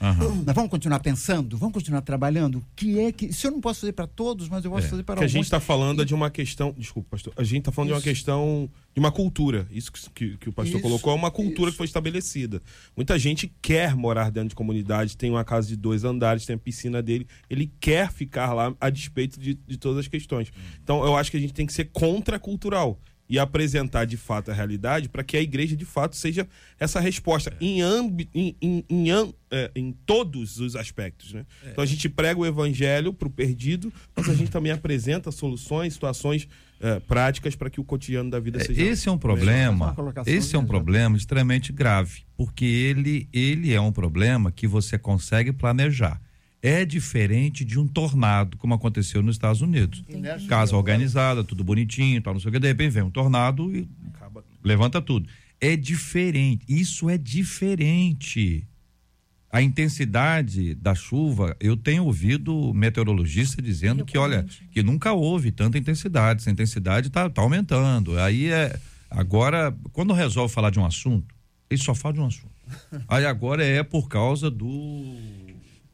[0.44, 2.58] Nós vamos continuar pensando, vamos continuar trabalhando.
[2.58, 3.32] O que é que.
[3.32, 5.32] Se eu não posso fazer para todos, mas eu posso fazer para que a alguns.
[5.32, 6.74] gente está falando é de uma questão.
[6.76, 7.32] Desculpa, pastor.
[7.36, 8.08] A gente está falando de uma Isso.
[8.08, 9.66] questão de uma cultura.
[9.70, 11.72] Isso que, que, que o pastor Isso, colocou é uma cultura isso.
[11.72, 12.62] que foi estabelecida.
[12.94, 16.58] Muita gente quer morar dentro de comunidade, tem uma casa de dois andares, tem a
[16.58, 17.26] piscina dele.
[17.48, 20.52] Ele quer ficar lá a despeito de, de todas as questões.
[20.84, 23.00] Então, eu acho que a gente tem que ser contracultural.
[23.32, 26.46] E apresentar de fato a realidade para que a igreja de fato seja
[26.78, 29.10] essa resposta em, ambi, em, em, em,
[29.50, 31.32] é, em todos os aspectos.
[31.32, 31.46] Né?
[31.64, 31.70] É.
[31.70, 35.94] Então a gente prega o evangelho para o perdido, mas a gente também apresenta soluções,
[35.94, 36.46] situações
[36.78, 38.82] é, práticas para que o cotidiano da vida é, seja.
[38.82, 39.96] Esse é um problema.
[40.26, 45.54] Esse é um problema extremamente grave, porque ele, ele é um problema que você consegue
[45.54, 46.20] planejar
[46.62, 50.04] é diferente de um tornado, como aconteceu nos Estados Unidos.
[50.08, 50.46] Entendi.
[50.46, 53.88] Casa organizada, tudo bonitinho, tal, não sei o que, de repente vem um tornado e
[54.14, 54.44] Acaba.
[54.62, 55.28] levanta tudo.
[55.60, 58.64] É diferente, isso é diferente.
[59.50, 65.76] A intensidade da chuva, eu tenho ouvido meteorologista dizendo que, olha, que nunca houve tanta
[65.76, 68.18] intensidade, essa intensidade está tá aumentando.
[68.18, 68.78] Aí é.
[69.10, 71.34] Agora, quando resolve falar de um assunto,
[71.68, 72.52] ele só fala de um assunto.
[73.06, 75.04] Aí agora é por causa do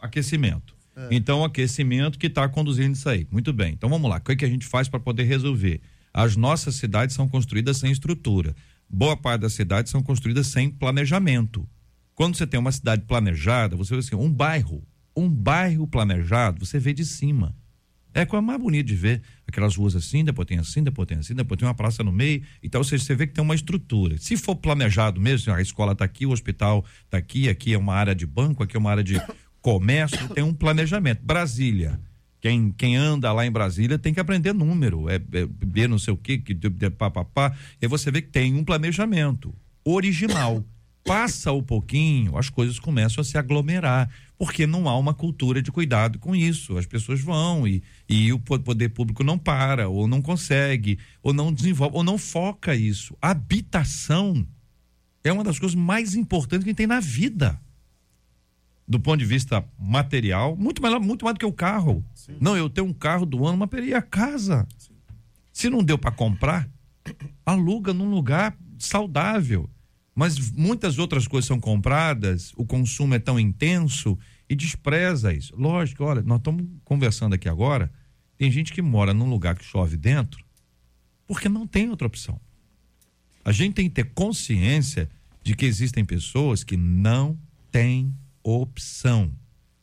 [0.00, 0.74] aquecimento.
[0.96, 1.08] É.
[1.10, 3.26] Então, aquecimento que está conduzindo isso aí.
[3.30, 3.72] Muito bem.
[3.74, 4.16] Então, vamos lá.
[4.16, 5.80] O que, é que a gente faz para poder resolver?
[6.12, 8.54] As nossas cidades são construídas sem estrutura.
[8.90, 11.68] Boa parte das cidades são construídas sem planejamento.
[12.14, 14.82] Quando você tem uma cidade planejada, você vê assim, um bairro,
[15.14, 17.54] um bairro planejado, você vê de cima.
[18.14, 21.34] É coisa mais bonito de ver aquelas ruas assim, depois tem assim, depois tem assim,
[21.34, 22.42] depois tem uma praça no meio.
[22.60, 24.16] Então, você, você vê que tem uma estrutura.
[24.18, 27.94] Se for planejado mesmo, a escola está aqui, o hospital está aqui, aqui é uma
[27.94, 29.20] área de banco, aqui é uma área de
[29.60, 31.20] comércio tem um planejamento.
[31.22, 32.00] Brasília.
[32.40, 36.14] Quem, quem anda lá em Brasília tem que aprender número, é, é ver não sei
[36.14, 36.54] o que, que
[36.90, 37.54] papapá.
[37.82, 39.52] E você vê que tem um planejamento
[39.84, 40.64] original.
[41.04, 45.72] Passa um pouquinho, as coisas começam a se aglomerar, porque não há uma cultura de
[45.72, 46.76] cuidado com isso.
[46.76, 51.52] As pessoas vão e, e o poder público não para, ou não consegue, ou não
[51.52, 53.16] desenvolve, ou não foca isso.
[53.22, 54.46] habitação
[55.24, 57.58] é uma das coisas mais importantes que tem na vida
[58.88, 62.02] do ponto de vista material, muito mais, muito mais do que o carro.
[62.14, 62.36] Sim.
[62.40, 64.66] Não, eu tenho um carro do ano, mas peraí, a casa.
[64.78, 64.94] Sim.
[65.52, 66.66] Se não deu para comprar,
[67.44, 69.68] aluga num lugar saudável.
[70.14, 74.18] Mas muitas outras coisas são compradas, o consumo é tão intenso
[74.48, 75.54] e despreza isso.
[75.54, 77.92] Lógico, olha, nós estamos conversando aqui agora,
[78.36, 80.42] tem gente que mora num lugar que chove dentro,
[81.26, 82.40] porque não tem outra opção.
[83.44, 85.08] A gente tem que ter consciência
[85.44, 87.38] de que existem pessoas que não
[87.70, 89.32] têm opção.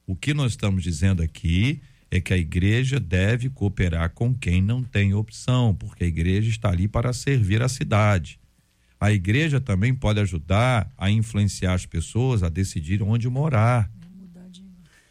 [0.08, 1.82] O que nós estamos dizendo aqui
[2.12, 6.70] é que a igreja deve cooperar com quem não tem opção, porque a igreja está
[6.70, 8.40] ali para servir a cidade.
[9.00, 13.92] A igreja também pode ajudar a influenciar as pessoas a decidir onde morar.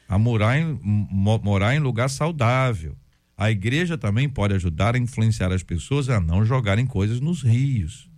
[0.09, 2.97] A morar em, morar em lugar saudável.
[3.37, 8.09] A igreja também pode ajudar a influenciar as pessoas a não jogarem coisas nos rios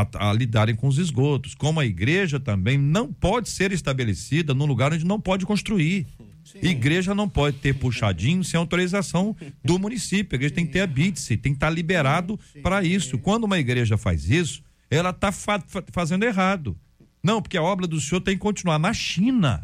[0.00, 1.54] a, a, lidarem com os esgotos.
[1.54, 6.06] Como a igreja também não pode ser estabelecida num lugar onde não pode construir.
[6.44, 6.58] Sim.
[6.62, 10.34] Igreja não pode ter puxadinho sem autorização do município.
[10.34, 13.18] A igreja tem que ter a BITSE, tem que estar liberado para isso.
[13.18, 16.76] Quando uma igreja faz isso, ela está fa fazendo errado.
[17.22, 18.78] Não, porque a obra do senhor tem que continuar.
[18.78, 19.60] Na China,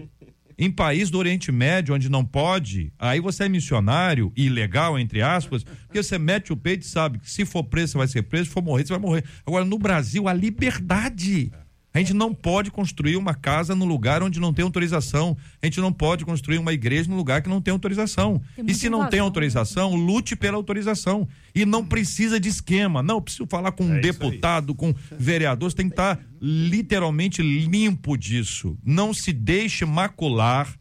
[0.59, 5.65] em país do Oriente Médio, onde não pode, aí você é missionário, ilegal, entre aspas,
[5.65, 8.47] porque você mete o peito e sabe que se for preso, você vai ser preso,
[8.47, 9.25] se for morrer, você vai morrer.
[9.47, 11.51] Agora, no Brasil, a liberdade.
[11.95, 15.37] A gente não pode construir uma casa no lugar onde não tem autorização.
[15.63, 18.43] A gente não pode construir uma igreja no lugar que não tem autorização.
[18.57, 21.29] Tem e se não tem autorização, lute pela autorização.
[21.55, 23.01] E não precisa de esquema.
[23.01, 28.77] Não, preciso falar com um é deputado, com vereadores, tem que estar literalmente limpo disso.
[28.85, 30.77] Não se deixe macular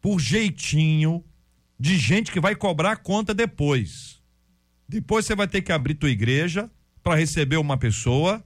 [0.00, 1.24] por jeitinho
[1.80, 4.22] de gente que vai cobrar conta depois.
[4.88, 6.70] Depois você vai ter que abrir tua igreja
[7.02, 8.40] para receber uma pessoa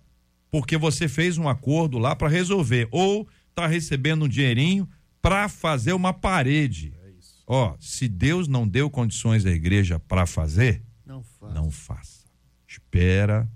[0.50, 4.88] porque você fez um acordo lá para resolver ou está recebendo um dinheirinho
[5.20, 6.92] para fazer uma parede.
[7.04, 7.08] É
[7.46, 11.54] Ó, se Deus não deu condições à igreja para fazer, não faça.
[11.54, 12.18] não faça.
[12.66, 13.48] Espera,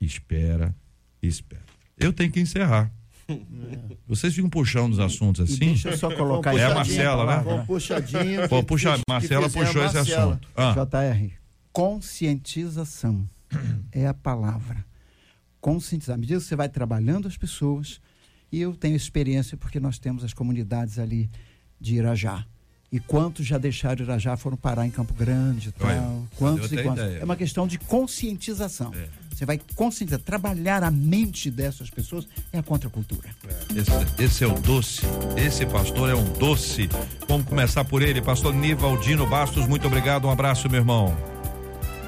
[0.00, 0.74] espera,
[1.22, 1.62] espera.
[1.98, 2.92] Eu tenho que encerrar.
[3.28, 3.78] É.
[4.06, 5.54] Vocês ficam puxando os assuntos assim?
[5.54, 7.42] E deixa eu só colocar É a Marcela, né?
[7.44, 8.48] Vamos puxadinho.
[8.48, 8.98] Vou puxar.
[9.08, 10.48] Marcela puxou esse assunto.
[10.56, 10.74] Ah.
[10.74, 11.32] JR,
[11.72, 13.28] conscientização
[13.92, 14.84] é a palavra
[15.60, 16.14] conscientizar.
[16.14, 18.00] À medida que você vai trabalhando as pessoas,
[18.50, 21.30] e eu tenho experiência porque nós temos as comunidades ali
[21.80, 22.44] de Irajá.
[22.92, 26.26] E quantos já deixaram Irajá foram parar em Campo Grande e tal.
[26.36, 27.04] quantos e quantos.
[27.04, 27.20] Ideia.
[27.20, 28.92] É uma questão de conscientização.
[28.92, 29.08] É.
[29.32, 33.30] Você vai conscientizar, trabalhar a mente dessas pessoas é a contracultura.
[33.46, 33.78] É.
[33.78, 35.02] Esse, esse, é o doce.
[35.36, 36.88] Esse pastor é um doce.
[37.28, 39.68] Vamos começar por ele, pastor Nivaldino Bastos.
[39.68, 41.16] Muito obrigado, um abraço, meu irmão.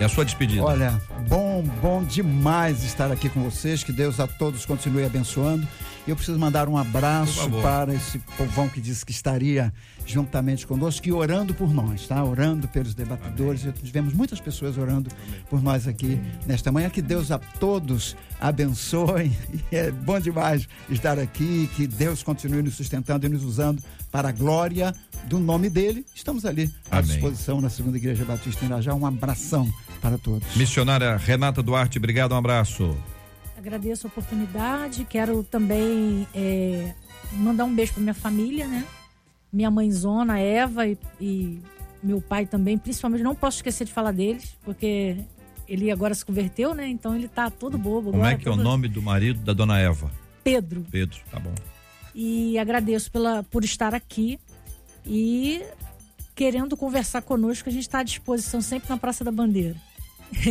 [0.01, 0.65] E a sua despedida?
[0.65, 3.83] Olha, bom, bom demais estar aqui com vocês.
[3.85, 5.67] Que Deus a todos continue abençoando.
[6.07, 9.73] E eu preciso mandar um abraço para esse povão que disse que estaria
[10.05, 12.25] juntamente conosco e orando por nós, tá?
[12.25, 13.63] Orando pelos debatedores.
[13.63, 13.75] Amém.
[13.83, 15.41] Tivemos muitas pessoas orando Amém.
[15.49, 16.33] por nós aqui Amém.
[16.45, 16.91] nesta manhã.
[16.91, 19.33] Que Deus a todos abençoe.
[19.71, 21.71] E é bom demais estar aqui.
[21.77, 24.95] Que Deus continue nos sustentando e nos usando para a glória
[25.27, 26.05] do nome dele.
[26.15, 28.93] Estamos ali à disposição na Segunda Igreja Batista em Irajá.
[28.93, 29.73] Um abração
[30.03, 30.57] para todos.
[30.57, 32.99] Missionária Renata Duarte, obrigado, um abraço.
[33.57, 36.93] Agradeço a oportunidade, quero também é,
[37.33, 38.85] mandar um beijo para minha família, né?
[39.53, 41.63] Minha mãezona, Eva e, e
[42.03, 45.19] meu pai também, principalmente, não posso esquecer de falar deles, porque
[45.69, 46.89] ele agora se converteu, né?
[46.89, 48.11] Então ele tá todo bobo.
[48.11, 48.59] Como agora, é que todo...
[48.59, 50.11] é o nome do marido da dona Eva?
[50.43, 50.85] Pedro.
[50.91, 51.55] Pedro, tá bom.
[52.13, 54.41] E agradeço pela, por estar aqui
[55.07, 55.63] e
[56.35, 59.77] querendo conversar conosco, a gente está à disposição sempre na Praça da Bandeira.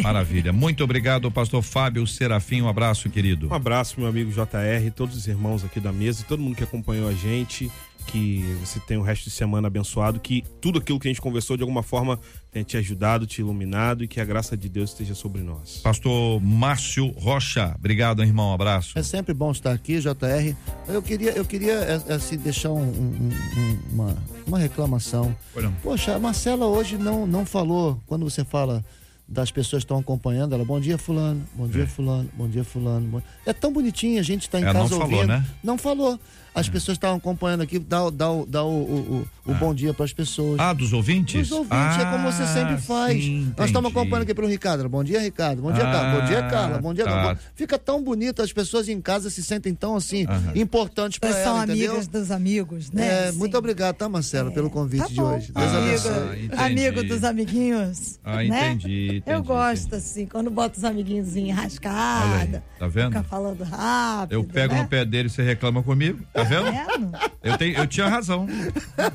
[0.03, 0.53] Maravilha.
[0.53, 2.61] Muito obrigado, pastor Fábio Serafim.
[2.61, 3.47] Um abraço, querido.
[3.49, 7.09] Um abraço, meu amigo JR, todos os irmãos aqui da mesa, todo mundo que acompanhou
[7.09, 7.71] a gente.
[8.07, 11.55] Que você tenha o resto de semana abençoado, que tudo aquilo que a gente conversou
[11.55, 12.19] de alguma forma
[12.51, 15.81] tenha te ajudado, te iluminado e que a graça de Deus esteja sobre nós.
[15.83, 18.97] Pastor Márcio Rocha, obrigado, irmão, um abraço.
[18.97, 20.55] É sempre bom estar aqui, JR.
[20.87, 24.17] Eu queria, eu queria assim, deixar um, um, um, uma,
[24.47, 25.35] uma reclamação.
[25.83, 28.83] Poxa, a Marcela hoje não, não falou, quando você fala
[29.31, 30.65] das pessoas que estão acompanhando ela.
[30.65, 31.41] Bom dia, fulano.
[31.55, 31.87] Bom dia, é.
[31.87, 32.29] fulano.
[32.33, 33.07] Bom dia, fulano.
[33.07, 33.21] Bom...
[33.45, 35.19] É tão bonitinho, a gente está em ela casa não ouvindo.
[35.19, 35.45] Falou, né?
[35.63, 36.19] Não falou.
[36.53, 36.71] As é.
[36.71, 39.53] pessoas estavam acompanhando aqui, dá, dá, dá o, o, o, ah.
[39.53, 40.59] bom dia para as pessoas.
[40.59, 41.47] Ah, dos ouvintes?
[41.47, 43.23] Dos ouvintes, ah, é como você sempre ah, faz.
[43.23, 44.89] Sim, Nós estamos acompanhando aqui para o Ricardo.
[44.89, 45.61] Bom dia, Ricardo.
[45.61, 46.19] Bom dia, ah, Carla.
[46.19, 46.77] Bom dia, Carla.
[46.79, 47.37] Bom dia, tá.
[47.55, 51.43] Fica tão bonito, as pessoas em casa se sentem tão assim, importantes para ela.
[51.43, 53.29] São amigas dos amigos, né?
[53.29, 54.53] É, muito obrigado, tá, Marcelo, é.
[54.53, 55.51] pelo convite tá de hoje.
[55.53, 58.19] Deus amigo, ah, amigo dos amiguinhos.
[58.25, 58.73] Ah, né?
[58.73, 59.23] entendi, entendi.
[59.25, 62.61] Eu gosto, assim, quando bota os amiguinhos em rascada.
[62.77, 63.13] Tá vendo?
[63.13, 64.33] Fica falando rápido.
[64.33, 64.81] Eu pego né?
[64.81, 66.19] no pé dele e você reclama comigo.
[66.41, 66.65] Tá vendo?
[66.65, 67.11] Tá vendo?
[67.43, 68.47] Eu, tenho, eu tinha razão.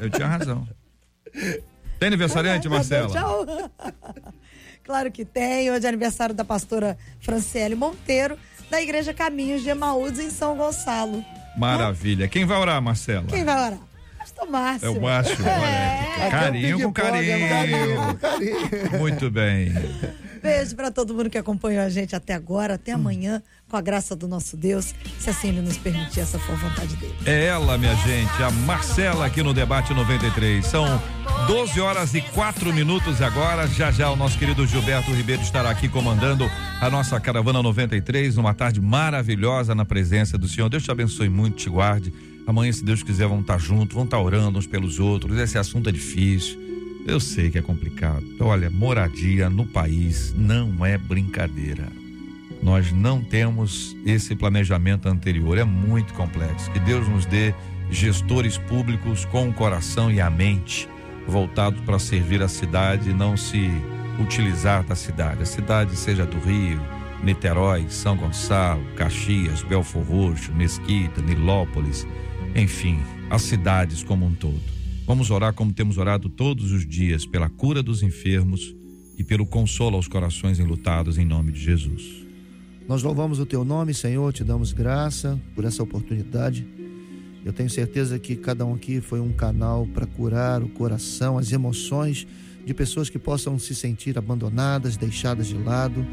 [0.01, 0.69] Eu tinha razão.
[1.99, 3.09] Tem aniversariante, Marcela?
[3.09, 3.47] Tchau.
[4.85, 5.69] Claro que tem.
[5.69, 8.39] Hoje é aniversário da pastora Franciele Monteiro,
[8.71, 11.25] da Igreja Caminhos de Emaús, em São Gonçalo.
[11.57, 12.29] Maravilha.
[12.29, 13.27] Quem vai orar, Marcela?
[13.27, 13.81] Quem vai orar?
[14.17, 14.87] Pastor Márcio.
[14.87, 15.45] É o Márcio.
[15.45, 16.31] É.
[16.31, 17.49] Carinho com carinho.
[17.49, 18.99] carinho com carinho.
[19.01, 19.73] Muito bem.
[20.41, 24.15] Beijo para todo mundo que acompanhou a gente até agora, até amanhã, com a graça
[24.15, 27.15] do nosso Deus, se assim ele nos permitir, essa for a vontade dele.
[27.25, 30.65] É ela, minha gente, a Marcela aqui no Debate 93.
[30.65, 30.85] São
[31.49, 33.67] 12 horas e 4 minutos agora.
[33.67, 36.49] Já já o nosso querido Gilberto Ribeiro estará aqui comandando
[36.81, 40.69] a nossa caravana 93, numa tarde maravilhosa na presença do Senhor.
[40.69, 42.13] Deus te abençoe muito, te guarde.
[42.47, 45.37] Amanhã, se Deus quiser, vão estar juntos, vão estar orando uns pelos outros.
[45.39, 46.65] Esse assunto é difícil.
[47.05, 48.25] Eu sei que é complicado.
[48.39, 52.06] Olha, moradia no país não é brincadeira.
[52.63, 56.71] Nós não temos esse planejamento anterior, é muito complexo.
[56.71, 57.55] Que Deus nos dê
[57.91, 60.89] gestores públicos com o coração e a mente
[61.27, 63.71] voltados para servir a cidade e não se
[64.21, 65.43] utilizar da cidade.
[65.43, 66.81] A cidade seja do Rio,
[67.23, 72.07] Niterói, São Gonçalo, Caxias, Belfor Roxo, Mesquita, Nilópolis,
[72.55, 72.99] enfim,
[73.29, 74.61] as cidades como um todo.
[75.07, 78.75] Vamos orar como temos orado todos os dias pela cura dos enfermos
[79.17, 82.26] e pelo consolo aos corações enlutados em nome de Jesus.
[82.89, 86.65] Nós louvamos o teu nome, Senhor, te damos graça por essa oportunidade.
[87.45, 91.51] Eu tenho certeza que cada um aqui foi um canal para curar o coração, as
[91.51, 92.29] emoções
[92.65, 96.07] de pessoas que possam se sentir abandonadas, deixadas de lado.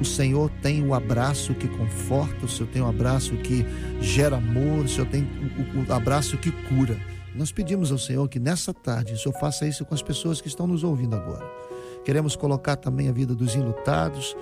[0.00, 3.66] O Senhor tem o abraço que conforta, o Senhor tem o abraço que
[4.00, 6.96] gera amor, o Senhor tem o, o abraço que cura.
[7.34, 10.46] Nós pedimos ao Senhor que nessa tarde o Senhor faça isso com as pessoas que
[10.46, 11.69] estão nos ouvindo agora.
[12.04, 14.36] Queremos colocar também a vida dos enlutados,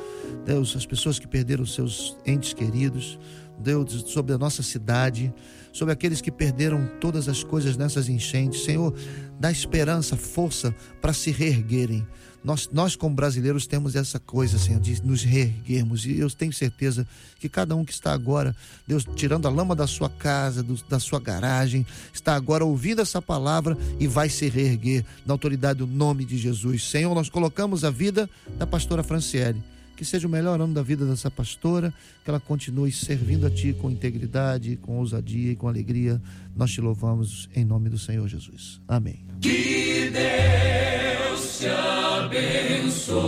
[0.44, 3.18] Deus, as pessoas que perderam seus entes queridos,
[3.58, 5.34] Deus, sobre a nossa cidade,
[5.72, 8.64] sobre aqueles que perderam todas as coisas nessas enchentes.
[8.64, 8.94] Senhor,
[9.38, 12.06] dá esperança, força para se reerguerem.
[12.48, 16.06] Nós, nós, como brasileiros, temos essa coisa, Senhor, de nos reerguermos.
[16.06, 17.06] E eu tenho certeza
[17.38, 20.98] que cada um que está agora, Deus, tirando a lama da sua casa, do, da
[20.98, 26.24] sua garagem, está agora ouvindo essa palavra e vai se reerguer na autoridade do nome
[26.24, 26.88] de Jesus.
[26.88, 29.62] Senhor, nós colocamos a vida da pastora Franciele
[29.98, 31.92] que seja o melhor ano da vida dessa pastora,
[32.22, 36.22] que ela continue servindo a Ti com integridade, com ousadia e com alegria.
[36.54, 38.80] Nós te louvamos em nome do Senhor Jesus.
[38.86, 39.26] Amém.
[39.40, 43.18] Que Deus te abençoe.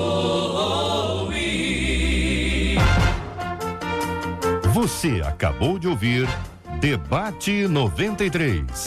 [4.72, 6.28] Você acabou de ouvir
[6.80, 8.86] Debate 93.